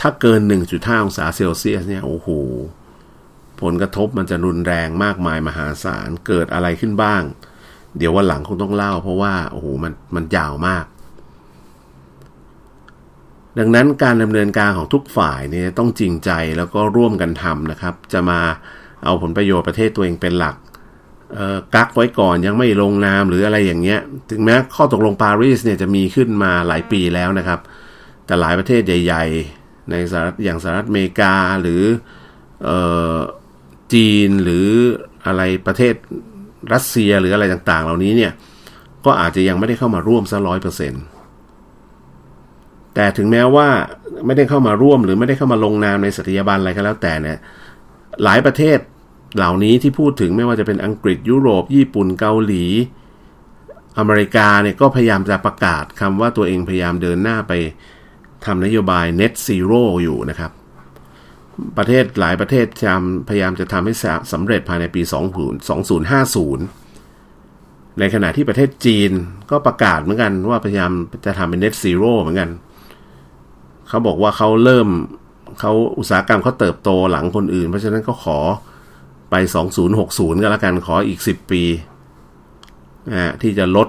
[0.00, 0.40] ถ้าเกิน
[0.72, 2.28] 1.5 องศาเซลเซียสเนี่ย โอ้โห
[3.60, 7.22] ผลกระทบมันจะรุนแรงมากมายมหาศาล เกิดอะไรขึ้นบ้าง
[7.96, 10.84] เดี๋ยววันหลังคงต้องเล่า เพราะว่า โอ้โห มันมันยาวมาก
[13.58, 18.40] ดังนั้นการดำเนินการของทุกฝ่ายเนี่ยต้องจริงใจแล้วก็ร่วมกันทำนะครับ จะมา
[19.04, 20.56] เอาผลประโยชน์ประเทศตัวเองเป็นหลัก
[21.74, 27.60] กักไว้ก่อนยังไม่ลงนามหรืออะไรอย่างเงี้ย ถึงแม้ข้อตกลงปารีสเนี่ยจะมีขึ้นมาหลายปีแล้วนะครับ
[28.26, 29.24] แต่หลายประเทศใหญ่
[29.58, 31.82] ๆ ในสหรัฐอย่างสหรัฐอเมริกาหรือ
[32.68, 32.70] อ
[33.16, 33.18] อ
[33.92, 34.68] จีนหรือ
[35.26, 35.94] อะไรประเทศ
[36.72, 38.32] รัสเซียหรืออะไรต่างๆ เหล่านี้เนี่ย
[39.04, 41.02] ก็อาจจะยังไม่ได้เข้ามาร่วมซะร้อยเปอร์เซ็นต์
[42.94, 43.68] แต่ถึงแม้ว่า
[44.26, 47.38] ไม่ได้เข้ามาร่วมหรือไม่ได้เข้ามาลงนามในสัตยาบันอะไรก็แล้วแต่เนี่ย
[48.24, 48.78] หลายประเทศ
[49.36, 52.64] เหล่านี้ที่พูดถึงไม่ว่าจะเป็นอังกฤษยุโรป ญี่ปุ่นเกาหลี
[53.98, 57.52] อเมริกาเนี่ยก็พยายามจะประกาศคำว่าตัวเองพยายามเดินหน้าไป
[58.44, 60.52] ทำนโยบาย net zero อยู่นะครับ
[61.78, 62.66] ประเทศหลายประเทศ
[63.28, 63.94] พยายามจะทำให้
[64.32, 65.02] สำเร็จภายในปี
[66.70, 69.10] 2050 ในขณะที่ประเทศจีน
[69.50, 70.92] ก็ประกาศเหมือนกันว่าพยายาม
[71.26, 72.50] จะทำเป็น net zero เหมือนกัน
[73.88, 74.88] เขาบอกว่าเขาเริ่ม
[75.60, 78.38] เขาอุตสาหกรรมเขาเติบโตหลังคนอื่น เพราะฉะนั้นก็ขอ
[79.30, 79.34] ไป
[79.88, 81.62] 2060 ก็แล้วกันขออีก 10 ปี
[83.12, 83.88] นะที่จะลด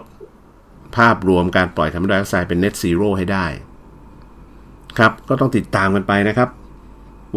[0.98, 3.46] ภาพรวมการปล่อยคาร์บอนไดออกไซด์เป็น net zero ให้ได้
[4.98, 6.50] ครับก็ต้องติดตามกันไปนะครับ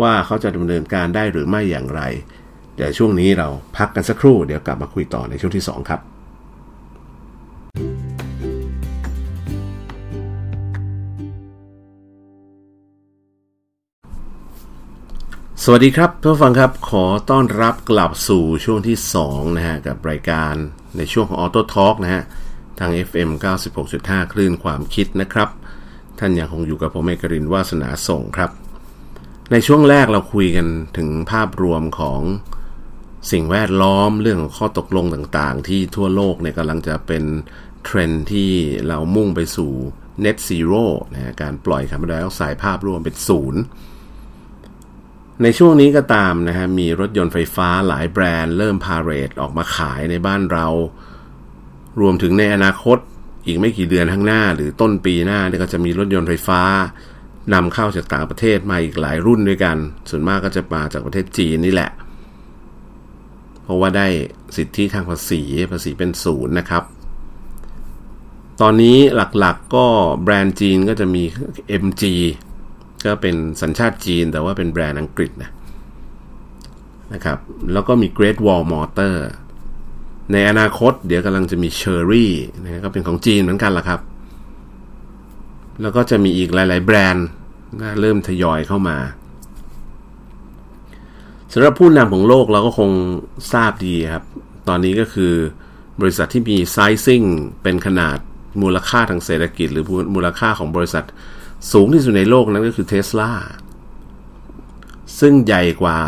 [0.01, 2.01] ว่าเขาจะดำเนินการได้หรือไม่อย่างไร
[2.75, 6.01] เดี๋ยวช่วงนี้เราพักกันสักครู่ เดี๋ยวกลับมาคุยต่อในช่วงที่ 2 ครับ
[15.67, 18.97] สวัสดีครับท่านฟังครับขอต้อนรับกลับสู่ช่วงที่
[19.27, 20.55] 2 นะฮะ กับรายการ
[20.97, 22.23] ในช่วงของ Auto Talk นะฮะ
[22.79, 23.31] ทาง FM
[23.83, 25.49] 96.5 คลื่นความคิดนะครับ
[26.19, 28.51] ท่านยังคงอยู่กับผมเอกรินวาสนาส่งครับ
[29.53, 32.21] ในช่วงแรกเราคุยกันถึงภาพรวมของ
[33.33, 37.25] สิ่งแวดล้อมเรื่องของข้อตกลงต่างๆ ที่ทั่วโลกเนี่ยกำลังจะเป็น
[37.85, 38.51] เทรนที่
[38.89, 39.73] เรามุ่งไปสู่
[40.25, 43.63] Net Zero นะการปล่อยคาร์บอนไดออกไซด์ภาพรวมเป็นศูนย์
[45.43, 50.67] ในช่วงนี้ก็ตามนะฮะมีรถยนต์ไฟฟ้าหลายแบรนด์ เริ่มพาเรดออกมาขายในบ้านเรา
[52.01, 52.99] รวมถึงในอนาคต
[53.47, 56.63] อีกไม่กี่เดือนข้างหน้า หรือต้นปีหน้าเนี่ยก็จะมีรถยนต์ไฟฟ้า
[57.55, 59.77] นำเข้าจากต่างประเทศมาอีกหลายรุ่นด้วยกัน
[60.11, 61.91] ส่วนมากก็จะมาจากประเทศจีนนี่แหละ
[63.63, 64.07] เพราะว่าได้
[64.57, 65.43] สิทธิทางภาษี
[65.73, 66.83] ภาษีเป็นศูนย์นะครับ
[68.61, 69.87] ตอนนี้หลักๆก็
[70.23, 71.23] แบรนด์จีนก็จะมี
[71.83, 72.03] MG
[73.05, 75.51] ก็เป็นสัญชาติจีนแต่ว่าเป็นแบรนด์อังกฤษนะ
[77.15, 77.39] นะครับ
[77.73, 79.17] แล้วก็มี Great Wall Motor
[80.33, 82.27] ในอนาคตเดี๋ยวกำลังจะมี Cherry
[82.63, 84.01] นะก็เป็นของจีนเหมือนกันล่ะครับ
[85.83, 87.27] แล้วก็จะมีอีกหลาย ๆ แบรนด์
[88.01, 88.99] เริ่มทยอยเข้ามา
[91.53, 92.91] สำหรับผู้นำของโลกเราก็คง
[93.53, 94.25] ทราบดีครับ
[94.69, 95.33] ตอนนี้ก็คือ
[96.01, 97.23] บริษัทที่มีไซซิ่ง
[97.63, 98.19] เป็นขนาด
[98.63, 101.05] มูลค่าทางเศรษฐกิจ หรือมูลค่าของบริษัท
[101.73, 103.33] สูงที่สุดในโลกนั้นก็คือเทสลา
[105.21, 105.99] ซึ่งใหญ่กว่า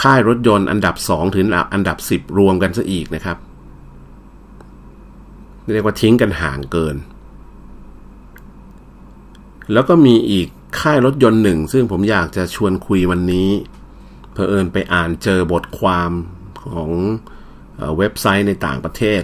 [0.00, 3.36] ค่ายรถยนต์อันดับ 2 ถึงอันดับ 10 รวมกันซะอีกนะครับ
[5.72, 6.96] เรียกว่าทิ้งกันห่างเกิน
[9.72, 10.48] แล้วก็มีอีก
[10.80, 13.50] ค่ายรถยนต์หนึ่ง ซึ่งผมอยากจะชวนคุยวันนี้
[14.32, 16.10] เพอเอิญไปอ่านเจอบทความ
[16.62, 16.90] ของ
[17.96, 19.22] เว็บไซต์ในต่างประเทศ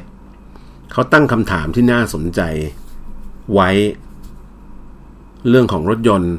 [0.92, 2.40] เขาตั้งคำถามที่น่าสนใจ
[3.54, 3.70] ไว้
[5.48, 6.34] เรื่องของรถยนต์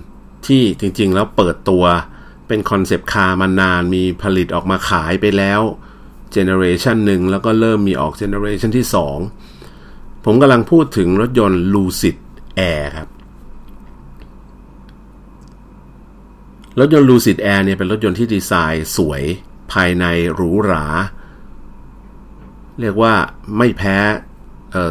[0.48, 1.84] ที่จริงๆ แล้วเปิดตัว
[2.48, 5.62] เป็น concept car มานานมีผลิตออกมาขายไปแล้ว
[6.32, 8.86] generation หนึ่งแล้วก็เริ่มมีออก generation ที่
[9.58, 12.18] 2 ผมกำลังพูดถึงรถยนต์ Lucid
[12.60, 13.10] Air ครับ
[16.80, 19.24] รถยนต์ Lucid Air เนี่ยเป็นรถยนต์ที่ดีไซน์สวย
[19.72, 20.86] ภายในหรูหรา
[22.82, 23.14] เรียกว่า
[23.58, 23.98] ไม่แพ้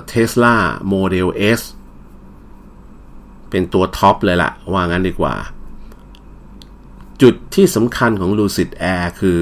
[0.09, 1.61] Tesla Model S
[3.51, 5.35] เป็นตัวท็อปเลยล่ะ ว่างั้นดีกว่า
[7.23, 9.41] จุดที่สำคัญของ Lucid Air คือ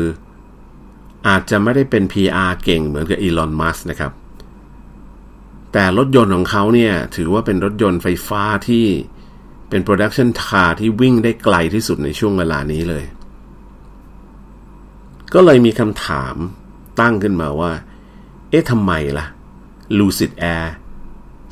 [1.28, 4.12] อาจจะไม่ได้เป็น PR เก่งเหมือนกับอีลอนมัสก์นะครับ
[5.72, 8.86] แต่รถยนต์ของเขาเนี่ย ถือว่าเป็นรถยนต์ไฟฟ้าที่
[9.68, 13.04] เป็น production car ที่วิ่งได้ไกลที่สุดในช่วงเวลานี้เลย
[15.34, 16.34] ก็เลยมีคำถาม
[17.00, 17.72] ตั้งขึ้นมาว่า
[18.50, 19.26] เอ๊ะทำไมล่ะ
[19.98, 20.66] Lucid Air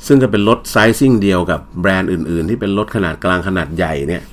[0.05, 4.23] ซึ่งก็เป็นรถ sizing เดียวกับแบรนด์อื่น ๆ ที่เป็นรถขนาดกลางขนาดใหญ่เนี่ย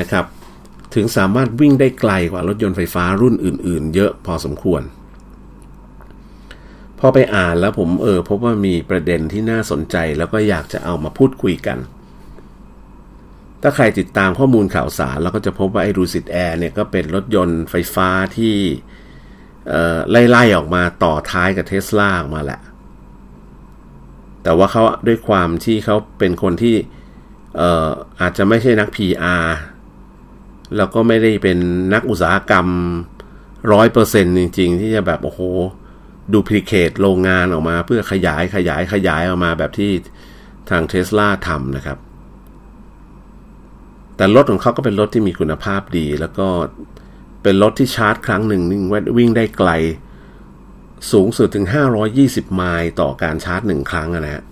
[0.00, 0.24] นะครับ
[0.94, 4.82] ถึงสามารถวิ่งได้ไกลกว่ารถยนต์ไฟฟ้ารุ่นอื่น ๆ เยอะพอสมควร
[7.00, 11.78] พอไปอ่านแล้วผมเออพบว่ามีประเด็นที่น่าสนใจแล้วก็อยากจะเอามาพูดคุยกัน
[13.62, 18.54] ถ้าใครติดตามข้อมูลข่าวสารเราก็จะพบว่าไอ้รูซิตแอร์เนี่ยก็เป็นรถยนต์ไฟฟ้าที่
[20.10, 22.60] ไล่ๆออกมาต่อท้ายกับเทสลาออกมาแหละ
[24.46, 26.76] แต่ว่าเขาด้วยความที่เขาเป็นคนที่
[27.56, 29.44] เอออาจจะไม่ใช่นัก PR
[30.76, 31.58] แล้วก็ไม่ได้เป็น
[31.94, 32.66] นักอุตสาหกรรม
[33.72, 35.40] ร้อยเปอร์เซ็นจริง ๆ ที่จะแบบโอ้โห
[36.32, 39.90] ดูพลิเคทโรงงานออกมาเพื่อขยายขยายขยายออกมาแบบที่
[40.70, 41.98] ทางเทสลาทำนะครับ
[44.16, 46.48] แต่รถของเขาก็เป็นรถที่มีคุณภาพดี แล้วก็
[47.42, 48.62] เป็นรถที่ชาร์จครั้งหนึ่ง
[49.16, 49.70] วิ่งได้ไกล
[51.12, 51.66] สูงสุดถึง
[52.10, 54.44] 520 ไมล์ต่อการชาร์จหนึ่งครั้งนะฮะ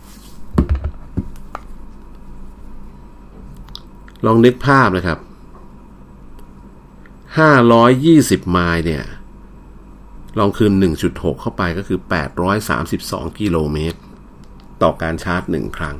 [4.26, 5.18] ลองนึกภาพนะครับ
[7.64, 9.04] 520 ไมล์เนี่ย
[10.38, 10.72] ลองคืน
[11.06, 11.98] 1.6 เข้าไปก็คือ
[12.68, 13.98] 832 กิโลเมตร
[14.82, 15.96] ต่อการชาร์จหนึ่งครั้ง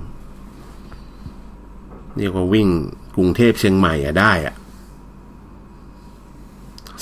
[2.17, 2.69] เรียกว่าวิ่ง
[3.17, 4.55] กรุงเทพเชียงใหม่อะได้อะ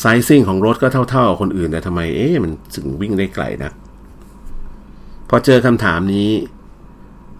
[0.00, 3.72] ไซซิ่งของรถก็เท่าๆกับคนอื่นแต่ทำไมเอ๊ะมันถึงวิ่งได้ไกลนะ
[5.28, 6.30] พอเจอคำถามนี้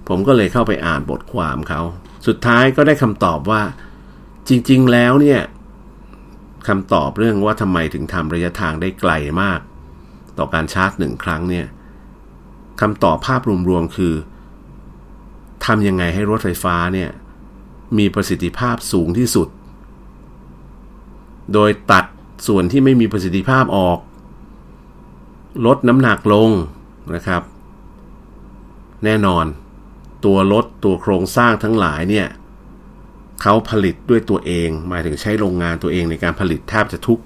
[0.08, 1.80] ผมก็เลยเข้าไปอ่านบทความเขา
[2.26, 3.62] สุดท้ายก็ได้คำตอบว่า
[4.48, 5.40] จริง ๆ แล้วเนี่ย
[6.68, 9.12] คำตอบเรื่องว่าทำไมถึงทำระยะทางได้ไกล
[9.42, 9.60] มาก
[10.38, 11.66] ต่อการชาร์จหนึ่งครั้งเนี่ย
[12.80, 14.14] คำตอบภาพรวมๆคือ
[15.66, 17.10] ทำยังไงให้รถไฟฟ้าเนี่ย
[17.98, 19.48] มีประสิทธิภาพสูงที่สุด
[21.52, 22.04] โดยตัด
[22.46, 23.98] ส่วนที่ไม่มีประสิทธิภาพออก
[25.66, 26.50] ลดน้ำหนักลง
[27.14, 27.42] นะครับ
[29.05, 29.44] แน่นอน
[30.24, 32.28] ตัวรถตัวโครงสร้างทั้งหลายเนี่ย
[33.42, 37.20] เขาผลิตด้วยตัวเอง หมายถึงใช้โรงงานตัวเองในการผลิตแทบจะทุก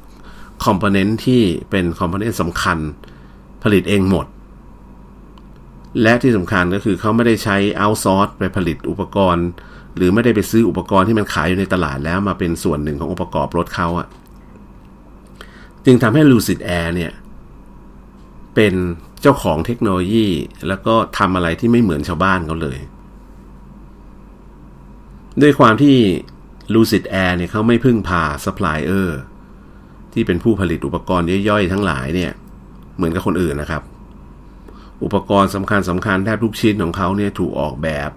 [0.65, 2.79] คอมโพเนนต์ที่เป็นคอมโพเนนต์สำคัญ
[3.65, 4.27] ผลิตเองหมด
[6.03, 9.47] และที่สำคัญก็คือเขาไม่ได้ใช้เอาซอร์สไปผลิตอุปกรณ์
[9.97, 14.07] หรือไม่ได้ไปซื้ออุปกรณ์ที่มันขายอยู่ในตลาดแล้วมาเป็นส่วนหนึ่งขององค์ประกอบรถเขาอะ
[15.89, 17.13] จึงทำให้ Lucid Air เนี่ย
[18.55, 18.75] เป็น
[19.23, 20.29] เจ้าของเทคโนโลยี
[20.69, 22.79] แล้วก็ทำอะไรที่ไม่เหมือนชาวบ้านเขาเลย
[25.43, 25.97] ด้วยความที่
[26.75, 29.19] Lucid Air เนี่ยเขาไม่พึ่งพาซัพพลายเออร์
[30.13, 32.33] ที่เป็นผู้ผลิตอุปกรณ์ย่อยๆ ทั้งหลายเนี่ย
[32.97, 33.83] เหมือนกับคนอื่นนะครับ
[35.05, 38.11] อุปกรณ์สำคัญสำคัญแทบทุกชิ้นของเขาเนี่ยถูกออกแบบ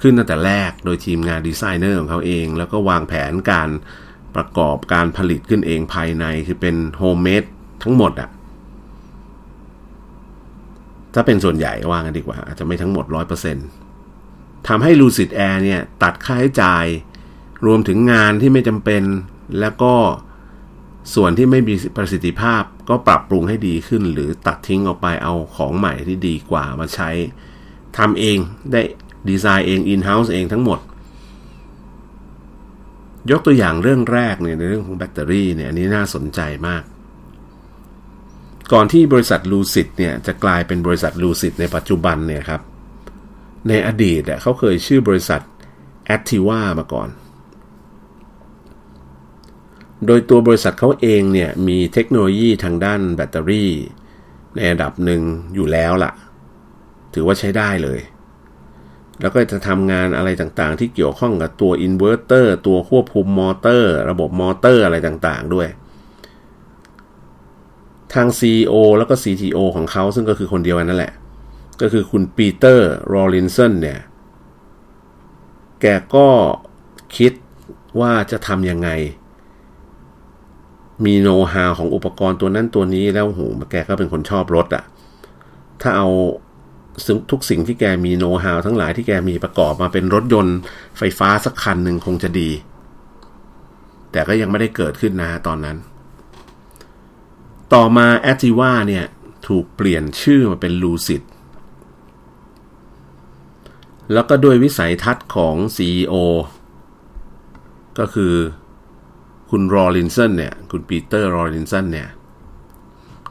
[0.00, 3.68] ขึ้นตั้งแต่แรกโดยทีมงานดีไซเนอร์ของเขาเอง แล้วก็วางแผนการ
[4.36, 7.42] ประกอบการผลิตขึ้นเองภายในคือเป็น homemade
[7.82, 8.30] ทั้งหมดอะ
[11.14, 13.04] ถ้าเป็นส่วนใหญ่ว่ากันดีกว่า อาจจะไม่ทั้งหมด
[13.86, 16.86] 100%ทำให้ Lucid Air เนี่ย ตัดค่าใช้จ่าย
[17.66, 19.02] รวมถึงงานที่ไม่จำเป็น
[19.60, 19.94] แล้วก็
[21.14, 27.10] ส่วนที่ไม่มีประสิทธิภาพก็ปรับปรุงให้ดีขึ้น หรือตัดทิ้งออกไปเอาของใหม่ที่ดีกว่ามาใช้
[27.98, 28.38] ทำเอง
[28.72, 28.80] ได้
[29.28, 30.78] ดีไซน์เอง in-house เองทั้งหมด
[33.30, 36.82] ยกตัวอย่างเรื่องแรกเนี่ยในเรื่องของแบตเตอรี่เนี่ยอันนี้น่าสนใจมาก
[38.72, 42.62] ก่อนที่บริษัทลูซิดเนี่ยจะกลายเป็นบริษัทลูซิดในปัจจุบันเนี่ยครับ
[43.68, 45.42] ในอดีตเขาเคยชื่อบริษัท
[46.06, 47.08] แอ t ทิว่ามาก่อน
[50.06, 53.70] โดยตัวบริษัทเขาเองเนี่ยมีเทคโนโลยีทางด้านแบตเตอรี่
[54.56, 55.22] ในระดับหนึ่ง
[55.54, 56.12] อยู่แล้วล่ะ
[57.14, 58.00] ถือว่าใช้ได้เลย
[59.20, 65.68] แล้วก็จะทำงานอะไรต่างๆ ที่เกี่ยวข้องกับตัวอินเวอร์เตอร์ตัวควบคุมมอเตอร์ ระบบมอเตอร์อะไรต่างๆ ด้วย
[68.14, 71.12] ทาง CEO แล้วก็ CTO ของเขาซึ่งก็คือคนเดียวกันนั่นแหละ
[71.80, 74.00] ก็คือคุณปีเตอร์โรลินสันเนี่ย
[75.80, 76.28] แกก็
[77.16, 77.32] คิด
[78.00, 78.88] ว่าจะทำยังไง
[81.04, 84.84] มีโน้ตฮาวของอุปกรณ์ตัวนั้นตัวนี้แล้วโหแกก็เป็นคนชอบรถอะ
[85.80, 86.08] ถ้าเอา
[87.30, 90.56] ทุกสิ่งที่แกมีโน้ตฮาวทั้งหลายที่แกมีประกอบมาเป็นรถยนต์
[90.98, 92.50] ไฟฟ้าสักคันหนึ่งคงจะดี
[94.12, 95.76] แต่ก็ยังไม่ได้เกิดขึ้นนะตอนนั้น
[97.74, 99.04] ต่อมาแอติว่าเนี่ย
[99.48, 101.22] ถูกเปลี่ยนชื่อมาเป็นลูซิด
[104.12, 106.14] แล้วก็ด้วยวิสัยทัศน์ของ CEO
[107.98, 108.34] ก็คือ
[109.50, 112.08] คุณรอลินสันเนี่ย คุณปีเตอร์รอลินสันเนี่ย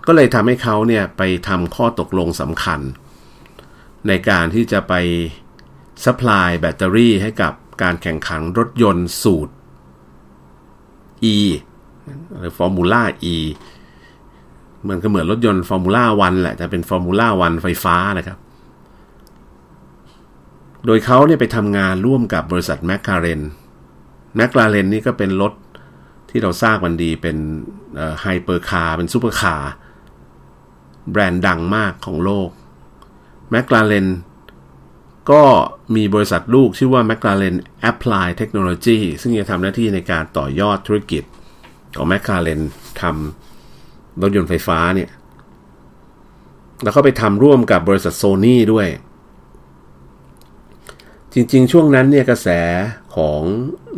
[0.07, 2.79] ก็เลยทำให้เขาเนี่ยไปทำข้อตกลงสำคัญ
[4.07, 4.93] ในการที่จะไป
[6.03, 9.53] supply แบตเตอรี่ให้กับการแข่งขันรถยนต์สูตร
[11.35, 11.37] E
[12.37, 13.35] หรือฟอร์มูล่า E
[14.89, 18.37] มันก็เหมือนรถยนต์ Formula One แหละแต่เป็น Formula One ไฟฟ้านะครับ
[20.85, 23.41] โดยเขาเนี่ยไปทำงานร่วมกับบริษัทแมคลาเรน
[24.35, 25.53] แมคลาเรนนี่ก็เป็นรถ
[26.29, 27.37] ที่เราทราบกันดีเป็น
[28.21, 29.71] hypercar เป็นซูเปอร์คาร์
[31.11, 32.49] แบรนด์ดังมากของโลก
[33.53, 34.07] แมคลาเรน
[35.31, 35.43] ก็
[35.95, 37.55] มีบริษัทลูกชื่อว่า McLaren
[37.89, 41.23] Applied Technology ซึ่งจะทำหน้าที่ในการต่อยอดธุรกิจ
[41.95, 42.61] ของ McLaren
[43.01, 45.09] ทำรถยนต์ไฟฟ้าเนี่ย
[46.83, 48.87] แล้วก็ไปทำร่วมกับบริษัทโซนี่ด้วย
[51.33, 52.49] จริงๆ ช่วงนั้นเนี่ยกระแส
[53.15, 53.41] ของ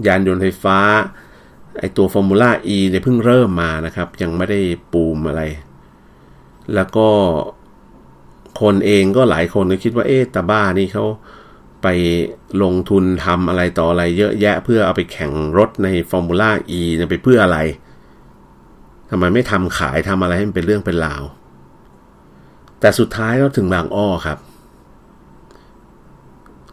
[0.07, 0.79] ยานยนต์ไฟฟ้า
[1.79, 4.59] ไอตัวฟอร์มูล่า E เนี่ยเพิ่งเริ่มมานะครับ ยังไม่ได้
[4.93, 5.41] ปูมอะไร
[6.75, 7.09] แล้วก็
[8.61, 11.05] คนเองก็หลายคนก็คิดว่าเอ๊ะตาบ้านี่เขา
[11.83, 11.87] ไป
[12.63, 17.59] ลงทุนทำอะไรต่ออะไรเยอะแยะเพื่อเอาไปแข่งรถในฟอร์มูล่า E เนี่ยไปเพื่ออะไร
[19.09, 21.23] ทำไมไม่ทำขายทำอะไรให้มันเป็นเรื่องเป็นราว
[22.79, 24.39] แต่สุดท้ายก็ถึงบางอ้อครับ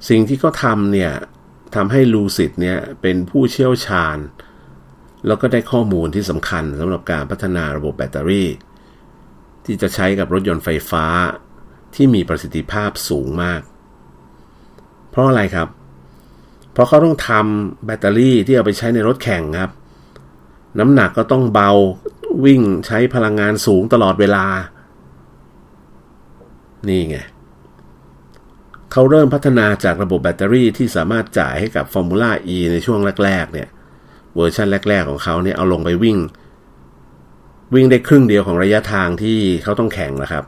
[0.09, 1.13] สิ่งที่เขาทำเนี่ย
[1.75, 4.19] ทำให้ลูซิดเนี่ยเป็นผู้เชี่ยวชาญ
[5.27, 8.49] แล้วก็ได้ข้อมูลที่สำคัญสำหรับการพัฒนาระบบแบตเตอรี่
[9.65, 11.05] ที่จะใช้กับรถยนต์ไฟฟ้า
[11.95, 13.61] ที่มีประสิทธิภาพสูงมาก
[15.11, 15.69] เพราะอะไรครับ
[16.73, 19.71] เพราะเขาต้องทำแบตเตอรี่ที่เอาไปใช้ในรถแข่งครับ
[20.79, 21.71] น้ำหนักก็ต้องเบา
[22.45, 24.47] วิ่งใช้พลังงานสูงตลอดเวลา
[26.89, 27.17] นี่ไง
[28.93, 33.69] เขาเริ่มพัฒนาจากระบบแบตเตอรี่ที่สามารถจ่ายให้กับ Formula E ในช่วงแรก ๆ เนี่ย
[34.35, 36.19] เวอร์ชันแรก ๆ ของเขาเนี่ยเอาลงไปวิ่ง
[37.75, 40.45] วิ่งได้ครึ่งเดียวของระยะทางที่เขาต้องแข่งนะครับ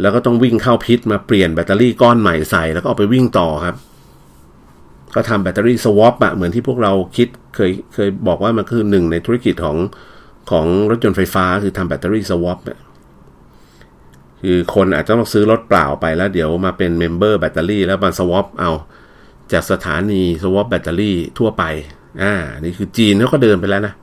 [0.00, 3.76] แล้วก็ต้องวิ่งเข้าพิษมาเปลี่ยนแบตเตอรี่ก้อนใหม่ใส่แล้วก็ออกไปวิ่งต่อครับ
[5.14, 9.76] ก็ทำแบตเตอรี่สวอปอะเหมือนที่พวกเราคิดเคยเคยบอกว่ามันคือหนึ่งในธุรกิจของ
[10.50, 12.58] ของรถยนต์ไฟฟ้าคือทำแบตเตอรี่ swap
[14.42, 18.70] คือคนอาจจะต้องซื้อรถเปล่าไปแล้วเดี๋ยวมาเป็น member แบตเตอรี่แล้วมา swap เอา
[19.52, 21.64] จากสถานี swap แบตเตอรี่ทั่วไป
[22.22, 23.94] อ่า นี่คือจีนเขาก็เดินไปแล้วนะ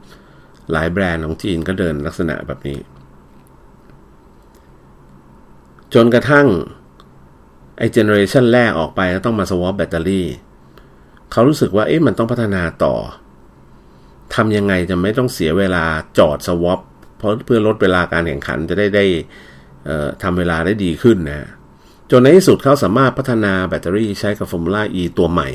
[0.74, 2.78] หลายแบรนด์ของจีนก็เดินลักษณะแบบนี้
[5.96, 6.48] จนกระทั่ง
[7.78, 10.28] ไอ้ generation แรกออกไปแล้วต้องมา swap แบตเตอรี่
[11.32, 12.96] เขารู้สึกว่าเอ๊ะมันต้องพัฒนาต่อ
[14.36, 15.84] ทำยังไงจะไม่ต้องเสียเวลา
[16.18, 16.80] จอดสวอป
[17.18, 19.06] เพราะเพื่อลดเวลาการแข่งขันจะได้ได้
[20.24, 21.50] ทำเวลาได้ดีขึ้นนะ
[22.12, 25.50] จนในที่สุดเขาสามารถพัฒนาแบตเตอรี่ใช้กับ Formula E ตัวใหม่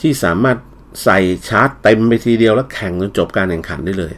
[0.00, 0.56] ที่สามารถ
[1.04, 4.14] ใส่ชาร์จเต็มไปทีเดียวแล้วแข่งจนจบการแข่งขันได้เลย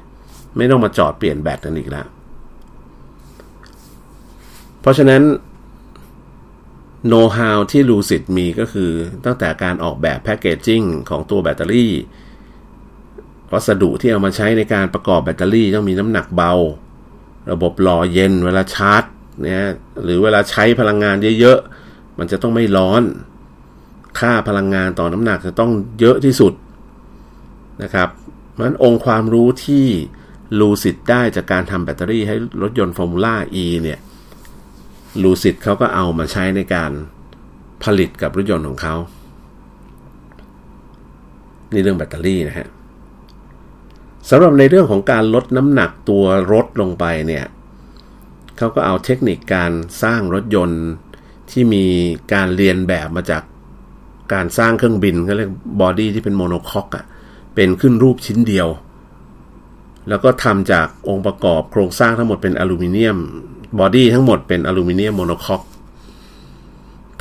[0.57, 2.07] ไม่ต้องมาจอดเปลี่ยนแบตกันอีกแล้ว
[4.83, 5.22] เพราะฉะนั้น
[7.07, 8.91] โน้ตฮาวที่ลูซิดมีก็คือ
[9.24, 11.93] ตั้งแต่การออกแบบแพคเกจจิ้งของตัวแบตเตอรี่
[13.53, 16.53] วัสดุที่เอามาใช้ในการประกอบแบตเตอรี่ต้องมีน้ำหนักเบา
[17.53, 19.05] ระบบหล่อเย็นเวลาชาร์จ
[19.43, 19.66] เนี่ย
[20.05, 23.03] หรือเวลาใช้พลังงานเยอะๆ มันจะต้องไม่ร้อน
[24.18, 26.53] ค่าพลังงานต่อน้ำหนักจะต้องเยอะที่สุด
[27.83, 28.09] นะครับ
[28.59, 29.87] มันองค์ความรู้ที่
[30.59, 33.34] ลูซิดได้จากการทำแบตเตอรี่ให้รถยนต์ Formula
[33.64, 33.99] E เนี่ย
[35.22, 36.92] ลูซิดเขาก็เอามาใช้ในการ
[37.84, 38.94] ผลิตกับรถยนต์ของเขา
[41.72, 42.68] นี่เรื่องแบตเตอรี่นะฮะ
[44.30, 47.44] สำหรับในเรื่องของการลดน้ำหนักตัวรถลงไปเนี่ย
[48.56, 50.82] เขาก็เอาเทคนิคการสร้างรถยนต์
[51.50, 51.84] ที่มี
[52.32, 53.42] การเลียนแบบมาจาก
[54.32, 55.50] การสร้างเครื่องบินเขาเรียก
[55.80, 57.04] body ที่เป็น monocoque อะ
[57.54, 58.68] เป็นขึ้นรูปชิ้นเดียว
[60.08, 63.18] แล้วก็ทำจากองค์ประกอบโครงสร้างทั้งหมดเป็นอลูมิเนียม
[63.78, 65.62] body ทั้งหมดเป็นอลูมิเนียม monocoque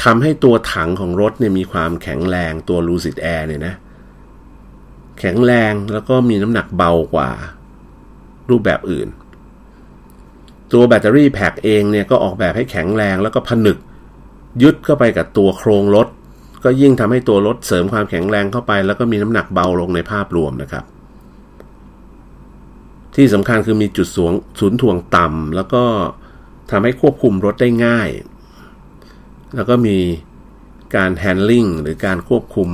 [0.03, 3.75] ทำให้ตัวถังของรถเนี่ยมีความแข็งแรงตัวลูซิดแอร์เนี่ยนะ
[5.19, 7.29] แข็งแรงแล้วก็มีน้ำหนักเบากว่า
[8.49, 9.07] รูปแบบอื่น
[10.73, 13.77] ตัวแบตเตอรี่แพ็กเองเนี่ยก็ออกแบบให้แข็งแรงแล้วก็ผนึก
[14.61, 16.07] ยึดเข้าไปกับตัวโครงรถ
[16.63, 20.83] ก็ยิ่งทำให้ตัวรถเสริมความแข็งแรงเข้าไป แล้วก็มีน้ำหนักเบาลงในภาพรวมนะครับ
[23.15, 25.83] ที่สำคัญคือมีจุดสูงศูนย์ถ่วงต่ำแล้วก็
[26.71, 28.09] ทำให้ควบคุมรถได้ง่าย
[29.55, 29.97] แล้วก็มี
[30.95, 32.69] การแฮนดลิ่งหรือการควบคุม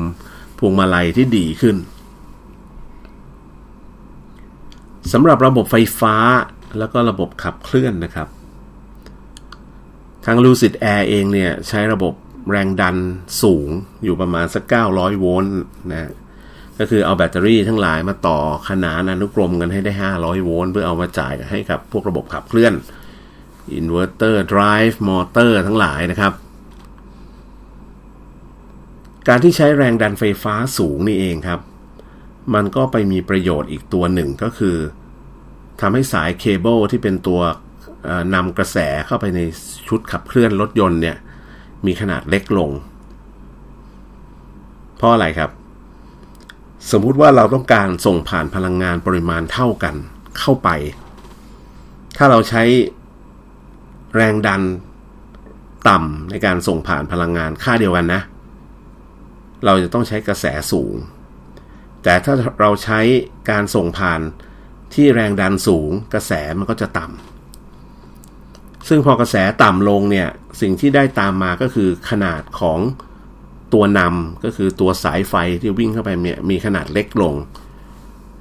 [0.57, 1.75] พวงมาลัยที่ดีขึ้น
[5.13, 6.15] สำหรับระบบไฟฟ้า
[6.77, 8.27] แล้วก็ระบบขับเคลื่อนนะครับ
[10.25, 12.13] ทาง Lucid Air เองเนี่ย ใช้ระบบ
[12.51, 12.95] แรงดัน
[13.41, 13.69] สูง
[14.03, 15.57] อยู่ประมาณสัก 900 โวลต์
[15.91, 16.11] นะ
[16.79, 18.39] ก็คือเอาแบตเตอรี่ทั้งหลายมาต่อ
[18.69, 22.73] ขนานอนุกรมกันให้ได้ 500 โวลต์เพื่อเอามาจ่ายให้กับพวกระบบขับเคลื่อน
[23.73, 26.33] อินเวอร์เตอร์ drive มอเตอร์ทั้งหลายนะครับ
[29.27, 31.59] การที่ใช้แรงดันไฟฟ้าสูงนี่เองครับ
[32.53, 34.77] มันก็ไปมีประโยชน์อีกตัวหนึ่งก็คือ
[35.81, 37.41] ทำให้สายเคเบิลที่เป็นตัว
[38.33, 39.39] นำกระแสเข้าไปใน
[39.87, 41.17] ชุดขับเคลื่อนรถยนต์เนี่ย
[41.85, 42.69] มีขนาดเล็กลง
[44.97, 45.51] เพราะอะไรครับ
[46.91, 49.95] สมมุติว่าเราต้องการส่งผ่านพลังงานปริมาณเท่ากัน
[50.39, 50.69] เข้าไป
[52.17, 52.63] ถ้าเราใช้
[54.17, 54.61] แรงดัน
[55.89, 58.21] ต่ำในการส่งผ่านพลังงานค่าเดียวกันนะ
[59.65, 60.95] เราจะต้องใช้กระแสสูง
[62.03, 62.99] แต่ถ้าเราใช้
[63.49, 64.21] การส่งผ่าน
[64.93, 70.27] ที่แรงดันสูง กระแสมันก็จะต่ำซึ่งพอกระแสต่ำลงเนี่ย
[70.61, 72.79] สิ่งที่ได้ตามมาก็คือขนาดของ
[73.73, 77.33] ตัวนำก็คือตัวสายไฟที่วิ่งเข้าไปเนี่ยมีขนาดเล็กลง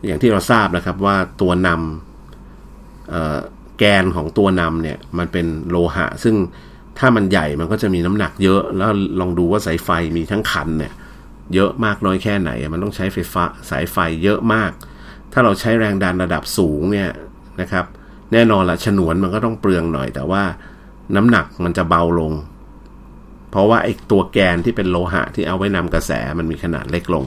[0.05, 6.37] อย่างที่เราทราบนะครับว่าตัวนำ แกนของตัวนำเนี่ยมันเป็นโลหะ ซึ่ง
[6.99, 10.93] ถ้ามันใหญ่มันก็จะมีน้ำหนักเยอะ แล้วลองดูว่าสายไฟมีทั้งคันเนี่ย
[11.55, 14.71] เยอะมากน้อยแค่ไหน มันต้องใช้ไฟฟ้าสายไฟเยอะมาก
[15.33, 17.11] ถ้าเราใช้แรงดันระดับสูงเนี่ย
[17.61, 17.85] นะครับ
[18.33, 20.43] แน่นอนละฉนวนมันก็ต้องเปลืองหน่อย แต่ว่า
[21.17, 22.33] น้ำหนักมันจะเบาลง
[23.51, 27.25] เพราะว่าไอ้ตัวแกนที่เป็นโลหะที่เอาไว้นำกระแสมันมีขนาดเล็กลง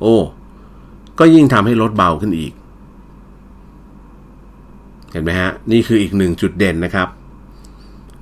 [0.00, 0.16] โอ้
[1.18, 2.52] ก็ยิ่งทำให้รถเบาขึ้นอีก
[5.12, 7.08] เห็นไหมฮะ นี่คืออีกหนึ่งจุดเด่นนะครับ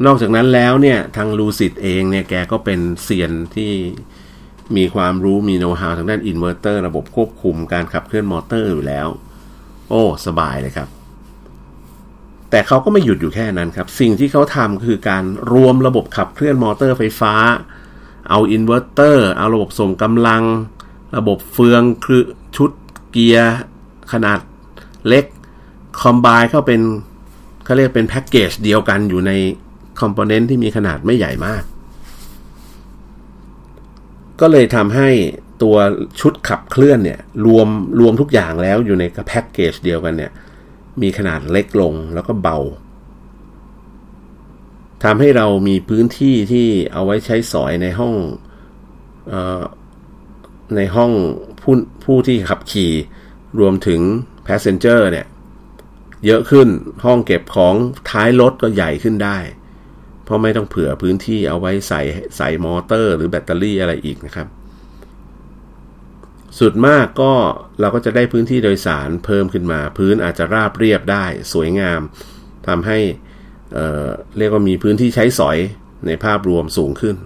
[0.07, 3.73] นอกจากนั้นแล้วเนี่ย ทางลูซิดเองเนี่ย แกก็เป็นเซียนที่
[4.77, 9.07] มีความรู้มีโน้ตฮาวทางด้านอินเวอร์เตอร์ระบบควบคุมการขับเคลื่อนมอเตอร์อยู่แล้ว
[9.89, 10.89] โอ้ สบายเลยครับ
[12.51, 17.35] แต่เขาก็ไม่หยุดอยู่แค่นั้นครับ สิ่งที่เขาทำคือการรวมระบบขับเคลื่อนมอเตอร์ไฟฟ้า
[18.31, 20.43] เอาอินเวอร์เตอร์เอาระบบส่งกำลัง
[21.17, 22.23] ระบบเฟืองคือ
[22.57, 22.71] ชุด
[23.11, 23.57] เกียร์
[24.13, 24.39] ขนาด
[25.09, 25.25] เล็ก
[26.03, 26.81] combine เข้าเป็น
[27.65, 29.33] เขาเรียกเป็นแพ็กเกจเดียวกันอยู่ใน
[30.01, 31.63] คอมโพเนนต์ที่มีขนาดไม่ใหญ่มาก
[34.41, 35.09] ก็เลยทำให้
[35.63, 35.77] ตัว
[36.21, 37.69] ชุดขับเคลื่อนเนี่ย รวม
[38.01, 40.33] รวมทุกอย่างแล้วอยู่ในแพ็กเกจเดียวกันเนี่ย
[41.03, 42.59] มีขนาดเล็กลงแล้วก็เบา
[45.05, 48.15] ทำให้เรามีพื้นที่ที่เอาไว้ใช้สอยในห้อง
[50.77, 51.11] ในห้อง
[51.61, 51.75] ผู้
[52.05, 52.93] ผู้ที่ขับขี่
[53.59, 54.01] รวมถึง
[54.47, 55.27] passenger เนี่ย
[56.27, 56.69] เยอะขึ้น
[57.05, 57.75] ห้องเก็บของ
[58.11, 59.39] ท้ายรถก็ใหญ่ขึ้นได้
[60.25, 62.03] เพราะไม่ต้องเผื่อพื้นที่เอาไว้ใส่
[62.37, 64.49] ใส่มอเตอร์ หรือแบตเตอรี่อะไรอีกนะครับ
[66.59, 67.33] สุดมากก็
[67.81, 72.01] เราก็จะได้พื้นที่โดยสารเพิ่มขึ้นมา พื้นอาจจะราบเรียบได้สวยงาม
[72.69, 72.99] ทำให้
[73.73, 75.59] เเรียกว่ามีพื้นที่ใช้สอย
[76.07, 77.17] ในภาพรวมสูงขึ้น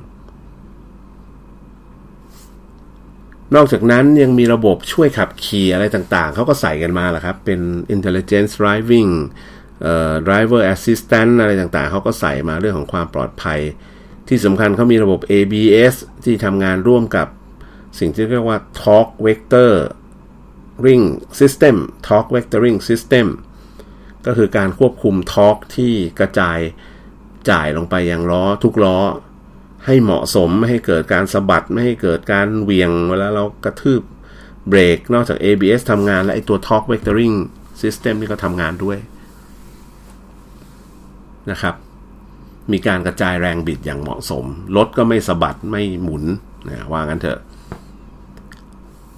[3.54, 7.60] นอกจากนั้นยังมีระบบช่วยขับขี่อะไรต่างๆ เขาก็ใส่กันมาแหละครับ เป็น
[7.94, 9.10] intelligence driving
[9.82, 13.60] เอ่อ driver assistant อะไรต่างๆ เขาก็ใส่มาเรื่องของความปลอดภัย
[14.28, 15.94] ที่สำคัญเขามีระบบ ABS
[16.24, 17.26] ที่ทำงานร่วมกับ
[17.98, 19.72] สิ่งที่เรียกว่า torque vector
[20.86, 21.04] ring
[21.40, 21.76] system
[22.08, 23.26] torque vectoring system
[24.26, 26.58] ก็คือการควบคุมทอร์กที่กระจาย
[27.50, 28.98] จ่ายลงไปยังล้อทุกล้อ
[29.86, 34.02] ให้เหมาะสมไม่ให้เกิดการสะบัดไม่ให้เกิดการเวียงเวลาเรากระทืบ
[34.68, 37.36] เบรกนอกจาก ABS ทำงานและไอ้ตัว Torque Vectoring
[37.82, 38.98] System นี่ก็ทำงานด้วย
[41.50, 41.74] นะครับ
[42.72, 44.44] มีการกระจายแรงบิดอย่างเหมาะสม
[44.76, 46.24] รถก็ไม่สะบัดไม่หมุน
[46.68, 47.40] นะว่างั้นเถอะ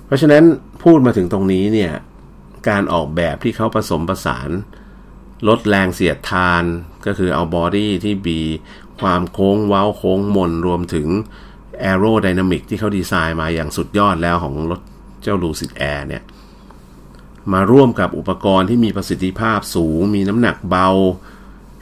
[0.07, 0.45] เพราะฉะนั้น
[0.83, 1.93] พูดมาถึงตรงนี้เนี่ย
[2.69, 4.51] การออกแบบที่เขาผสมประสาน
[5.49, 6.65] ลดแรงเสียดทาน
[7.07, 8.41] ก็คือเอา body ที่มี
[9.01, 11.09] ความโค้งเว้าโค้งมนรวมถึง
[11.81, 14.81] aerodynamic ที่เขาดีไซน์มาอย่างสุดยอดแล้วของรถ
[15.23, 16.23] เจ้าลูซิ d แอร์เนี่ย
[17.53, 20.89] มาร่วมกับอุปกรณ์ที่มีประสิทธิภาพสูง มีน้ำหนักเบา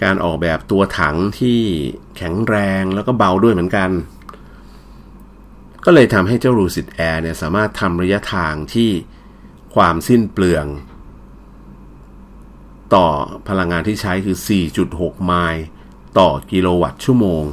[0.02, 1.60] การออกแบบตัวถังที่
[2.16, 3.90] แข็งแรงแล้วก็เบาด้วยเหมือนกัน
[5.84, 8.90] ก็เลยทำให้เจ้าลูซิ d แอร์เนี่ยสามารถทำระยะทางที่
[9.74, 10.66] ความสิ้นเปลือง
[12.94, 13.06] ต่อ
[13.48, 14.36] พลังงานที่ใช้คือ
[14.80, 15.64] 4.6 ไมล์
[16.18, 17.44] ต่อกิโลวัตต์ชั่วโมง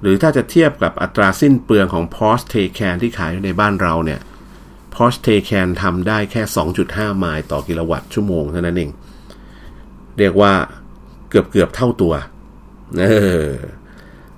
[0.00, 4.20] หรือถ้าจะเทียบกับอัตราสิ้นเปลืองของ p o s Taycan ที่ขายในบ้านเราเนี่ย
[4.94, 6.42] p o s Taycan ทำได้แค่
[6.80, 8.90] 2.5 ไมล์ต่อกิโลวัตต์ชั่วโมงเท่านั้นเอง
[10.18, 10.52] เรียกว่า
[11.30, 12.14] เกือบเกือบเท่าตัว
[13.00, 13.04] เอ
[13.46, 13.50] อ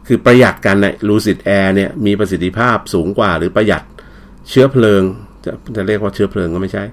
[0.07, 3.83] คือประหยัดกันนะ Lucid Air เนี่ยมีประสิทธิภาพสูงกว่า หรือประหยัด
[4.49, 5.03] เชื้อเพลิง
[5.45, 6.85] จะจะเรียกว่าเชื้อเพลิงก็ไม่ใช่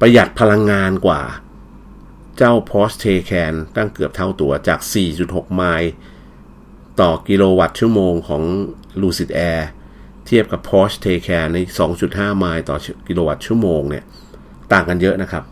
[0.00, 1.20] ประหยัดพลังงานกว่า
[2.42, 4.80] จ้า Porsche Taycan ตั้งเกือบเท่าตัวจาก
[5.18, 5.92] 4.6 ไมล์
[7.00, 8.42] ต่อกิโลวัตต์ชั่วโมงของ
[9.02, 9.62] Lucid Air
[10.26, 11.58] เทียบกับ Porsche Taycan ใน
[11.98, 12.76] 2.5 ไมล์ต่อ
[13.08, 14.04] กิโลวัตต์ชั่วโมงเนี่ย
[14.72, 15.44] ต่างกันเยอะนะครับ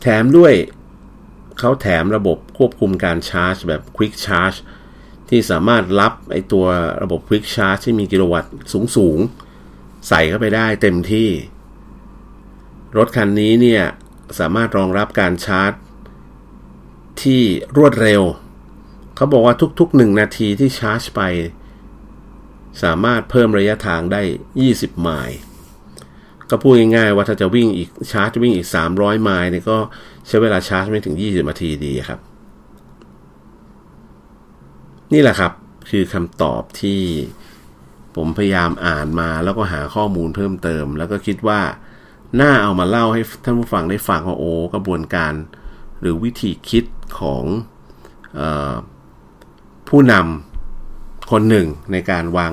[0.00, 0.52] แถมด้วย
[1.58, 4.58] เขาแถมระบบควบคุมการชาร์จแบบ Quick Charge
[5.28, 6.66] ที่สามารถรับไอตัว
[7.02, 8.52] ระบบ Quick Charge ที่มีกิโลวัตต์
[8.96, 9.18] สูง
[9.62, 11.28] ๆ ใส่เข้าไปได้เต็มที่
[12.96, 13.82] รถคันนี้เนี่ย
[14.38, 15.72] สามารถรองรับการชาร์จ
[17.22, 17.42] ที่
[17.76, 18.22] รวดเร็ว
[19.16, 21.20] เขาบอกว่าทุกๆ 1 นาทีที่ชาร์จไป
[22.82, 24.22] สามารถเพิ่มระยะทางได้
[24.62, 25.38] 20 ไมล์
[26.50, 29.78] ก็พูดง่ายๆว่าถ้าจะวิ่งอีกชาร์จวิ่งอีก 300 ไมล์เนี่ยก็
[30.26, 32.20] ใช้เวลาชาร์จไม่ถึง 20 นาทีดีครับ
[35.12, 35.52] นี่แหละครับ
[35.90, 37.00] คือคำตอบที่
[38.16, 41.60] ผมพยายามอ่านมาแล้วก็หาข้อมูลเพิ่มเติม แล้วก็คิดว่า
[42.40, 45.32] น่าเอามาเล่าให้ท่านผู้ฟังได้ฟังว่าโอ้กระบวนการ
[46.00, 46.84] หรือวิธีคิด
[47.20, 47.44] ของ
[48.38, 48.40] อ
[48.72, 48.74] อ
[49.88, 52.52] ผู้นำคนหนึ่งในการวาง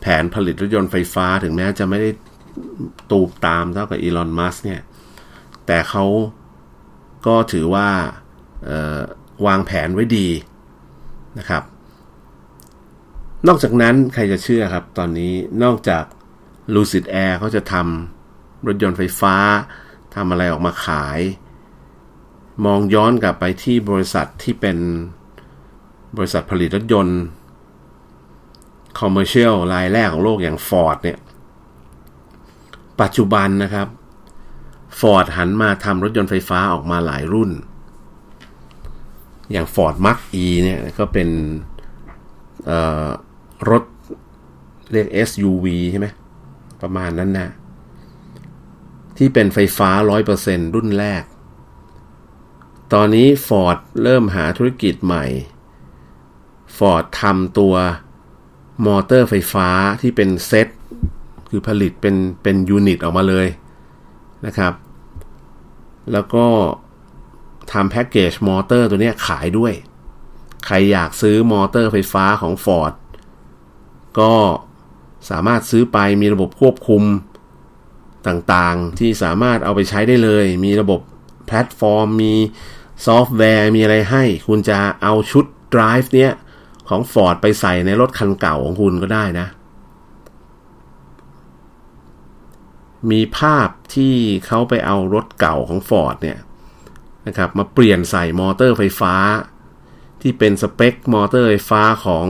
[0.00, 2.10] แผนผลิตรถยนต์ไฟฟ้าถึงแม้จะไม่ได้
[3.10, 4.80] ตูบตามเท่ากับอีลอนมัสเนี่ย
[5.66, 6.04] แต่เขา
[7.26, 7.88] ก็ถือว่า
[9.46, 10.28] วางแผนไว้ดี
[11.38, 11.62] นะครับ
[13.46, 15.32] นอกจากนั้นใครจะเชื่อครับ ตอนนี้
[15.62, 16.04] นอกจาก
[16.74, 18.17] Lucid Air เขาจะทำ
[18.66, 19.34] รถยนต์ไฟฟ้า
[20.14, 21.20] ทำอะไรออกมาขาย
[22.64, 24.76] มองย้อนกลับไปที่บริษัทที่เป็น
[26.16, 27.20] บริษัทผลิตรถยนต์
[28.98, 31.18] คอมเมอร์เชียลรายแรกของโลกอย่าง Ford เนี่ย
[33.00, 33.88] ปัจจุบันนะครับ
[34.98, 37.50] Ford หันมาทำรถยนต์ไฟฟ้าออกมาหลายรุ่น
[39.50, 41.28] อย่าง Ford Mach E เนี่ยก็เป็น
[43.70, 43.82] รถ
[44.92, 46.08] เรียก SUV ใช่ไหม
[46.82, 47.50] ประมาณนั้นนะ
[49.18, 49.90] ที่เป็นไฟฟ้า
[50.32, 51.22] 100%รุ่นแรก
[52.92, 55.24] ตอนนี้ Ford เริ่มหาธุรกิจใหม่
[56.76, 57.74] Ford ทำตัว
[58.86, 59.68] มอเตอร์ไฟฟ้า
[60.00, 60.68] ที่เป็นเซต
[61.50, 63.46] คือผลิตเป็นเป็น unit ออกมาเลย
[64.46, 64.72] นะครับ
[66.12, 66.46] แล้วก็
[67.72, 69.72] ทำแพ็กเกจมอเตอร์ตัวนี้ขายด้วย
[70.66, 72.92] ใครอยากซื้อมอเตอร์ไฟฟ้าของ Ford
[74.18, 74.34] ก็
[75.30, 77.02] สามารถซื้อไปมีระบบควบคุม
[78.26, 81.00] ต่างๆ ที่สามารถเอาไปใช้ได้เลย มีระบบ
[81.46, 82.34] แพลตฟอร์ม มี
[83.06, 85.44] ซอฟต์แวร์ มีอะไรให้ คุณจะเอาชุด
[85.74, 86.32] drive เนี้ย
[86.88, 89.46] ของ Ford ไปใส่ในรถคันเก่าของคุณก็ได้นะ
[93.10, 94.14] มีภาพที่
[94.46, 96.38] เขาไปเอารถเก่าของ Ford เนี่ย
[97.26, 99.14] นะครับมาเปลี่ยนใส่มอเตอร์ไฟฟ้า
[100.22, 102.26] ที่เป็นสเปคมอเตอร์ไฟฟ้าของ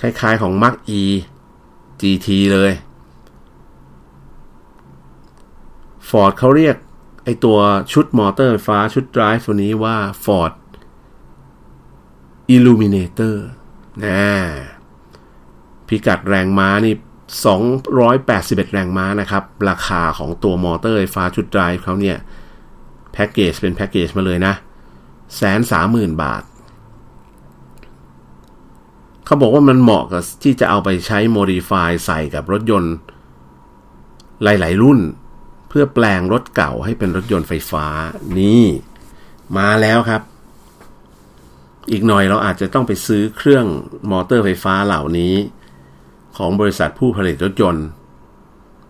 [0.00, 1.02] คล้ายๆของ Mark E
[2.00, 2.72] GT เลย
[6.12, 6.76] Ford เขาเรียก
[7.24, 7.58] ไอตัว
[7.92, 10.52] ชุดมอเตอร์ไฟฟ้าชุด drive ตัวนี้ว่า Ford
[12.54, 13.36] Illuminator
[14.04, 14.30] นะ
[15.88, 16.94] พิกัดแรงม้านี่
[17.84, 22.16] 281 แรงม้านะครับ ราคาของตัวมอเตอร์ไฟฟ้าชุด drive เขาเนี่ย
[23.12, 24.54] แพ็กเกจเป็นแพ็กเกจมาเลยนะ
[25.36, 26.42] แสนสามหมื่นบาท
[29.24, 32.94] เขาบอกว่ามันเหมาะกับที่จะเอาไปใช้ modify ใส่กับรถยนต์
[34.42, 34.98] หลาย ๆ รุ่น
[35.72, 37.86] พื่อแปลงรถเก่าให้เป็นรถยนต์ไฟฟ้า
[38.38, 38.64] นี่
[39.58, 40.22] มาแล้วครับ
[41.90, 43.66] อีกหน่อยเราอาจจะต้องไปซื้อเครื่อง
[44.10, 45.34] มอเตอร์ไฟฟ้าเหล่านี้
[46.36, 47.86] ของบริษัทผู้ผลิตรถยนต์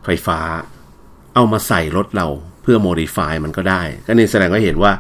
[0.05, 0.39] ไฟฟ้า
[1.35, 2.26] เอามาใส่รถเรา
[2.62, 4.93] เพื่อ modify มันก็ได้ ก็นี่แสดงว่าเห็นว่า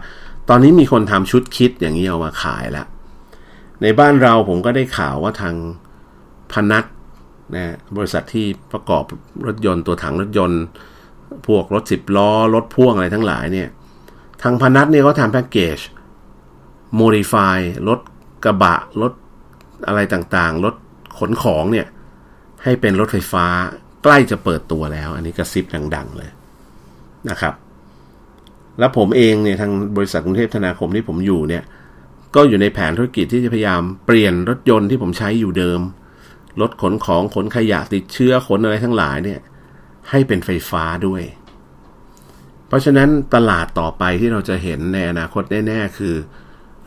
[0.48, 2.86] ตอนนี้มีคนทำชุดคิดอย่างนี้เอามาขายแล้ว
[3.82, 5.54] ในบ้านเราผมก็ได้ข่าวว่าทาง
[6.52, 6.84] พนัท
[7.56, 9.04] นะบริษัทที่ประกอบ
[9.46, 10.62] รถยนต์ตัวถังรถยนต์
[11.46, 13.68] พวกรถสิบล้อ รถพ่วงอะไรทั้งหลายเนี่ย
[14.42, 15.78] ทางพนัทเนี่ยเขาทำแพ็กเกจ
[17.00, 17.58] modify
[17.88, 18.00] รถ
[18.44, 19.12] กระบะ รถ
[19.86, 20.74] อะไรต่างๆ รถ
[21.18, 21.86] ขนของเนี่ย
[22.64, 23.46] ให้เป็นรถไฟฟ้า
[24.02, 25.64] ใกล้จะเปิดตัวแล้ว อันนี้กระซิบ
[25.94, 26.30] ดัง ๆ เลย
[27.30, 27.54] นะครับ
[28.78, 31.62] แล้วผมเองเนี่ยทางบริษัทกรุงเทพธนาคมที่ผมอยู่เนี่ย
[32.34, 35.80] ก็อยู่ในแผนธุรกิจที่จะพยายามเปลี่ยนรถยนต์ที่ผมใช้อยู่เดิม
[36.60, 39.40] รถขนของขนขยะติดเชื้อขนอะไรทั้งหลายเนี่ย
[40.12, 41.22] ให้เป็นไฟฟ้าด้วย
[42.66, 46.14] เพราะฉะนั้นตลาดต่อไปที่เราจะเห็นในอนาคตแน่ๆคือ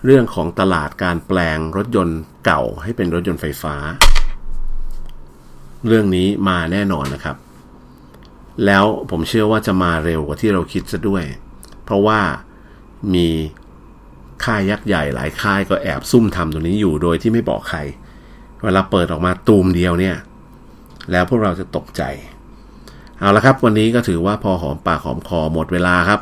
[0.06, 3.76] เรื่องของตลาดการแปลงรถยนต์เก่าให้เป็นรถยนต์ไฟฟ้า
[5.88, 7.38] เรื่องนี้มาแน่นอนนะครับ
[8.66, 11.24] แล้วผมเชื่อว่าจะมาเร็วกว่าที่เราคิดซะด้วย
[11.84, 12.20] เพราะว่า
[13.14, 13.28] มี
[14.44, 17.80] ค่ายยักษ์ใหญ่หลายค่ายก็แอบซุ่มทำตรงนี้อยู่โดยที่ไม่บอกใคร
[18.64, 20.18] เวลาเปิดออกมาตูมเดียวเนี่ย
[21.12, 22.04] แล้วพวกเราจะตกใจ
[23.26, 26.22] เอาละครับวันนี้ก็ถือว่าพอหอมปากหอมคอหมดเวลาครับ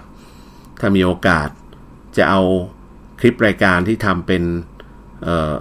[0.79, 1.49] ถ้ามีโอกาส
[2.17, 2.41] จะเอา
[3.19, 4.43] คลิปรายการที่ทำเป็น
[5.27, 5.53] ออ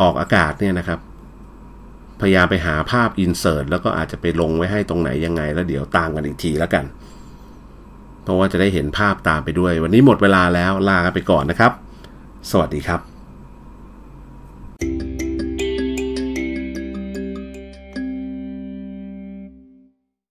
[0.00, 1.00] ออกอากาศเนี่ยนะครับ
[2.20, 6.84] พยายามไปหาภาพอินเสิร์ตแล้วก็อาจจะไปลงไว้ให้ตรงไหนยังไง แล้วเดี๋ยวตามกันอีกทีแล้วกัน
[8.22, 11.72] เพราะว่าจะได้เห็นภาพตามไปด้วย วันนี้หมดเวลาแล้วลากันไปก่อนนะครับ
[12.50, 13.17] สวัสดีครับ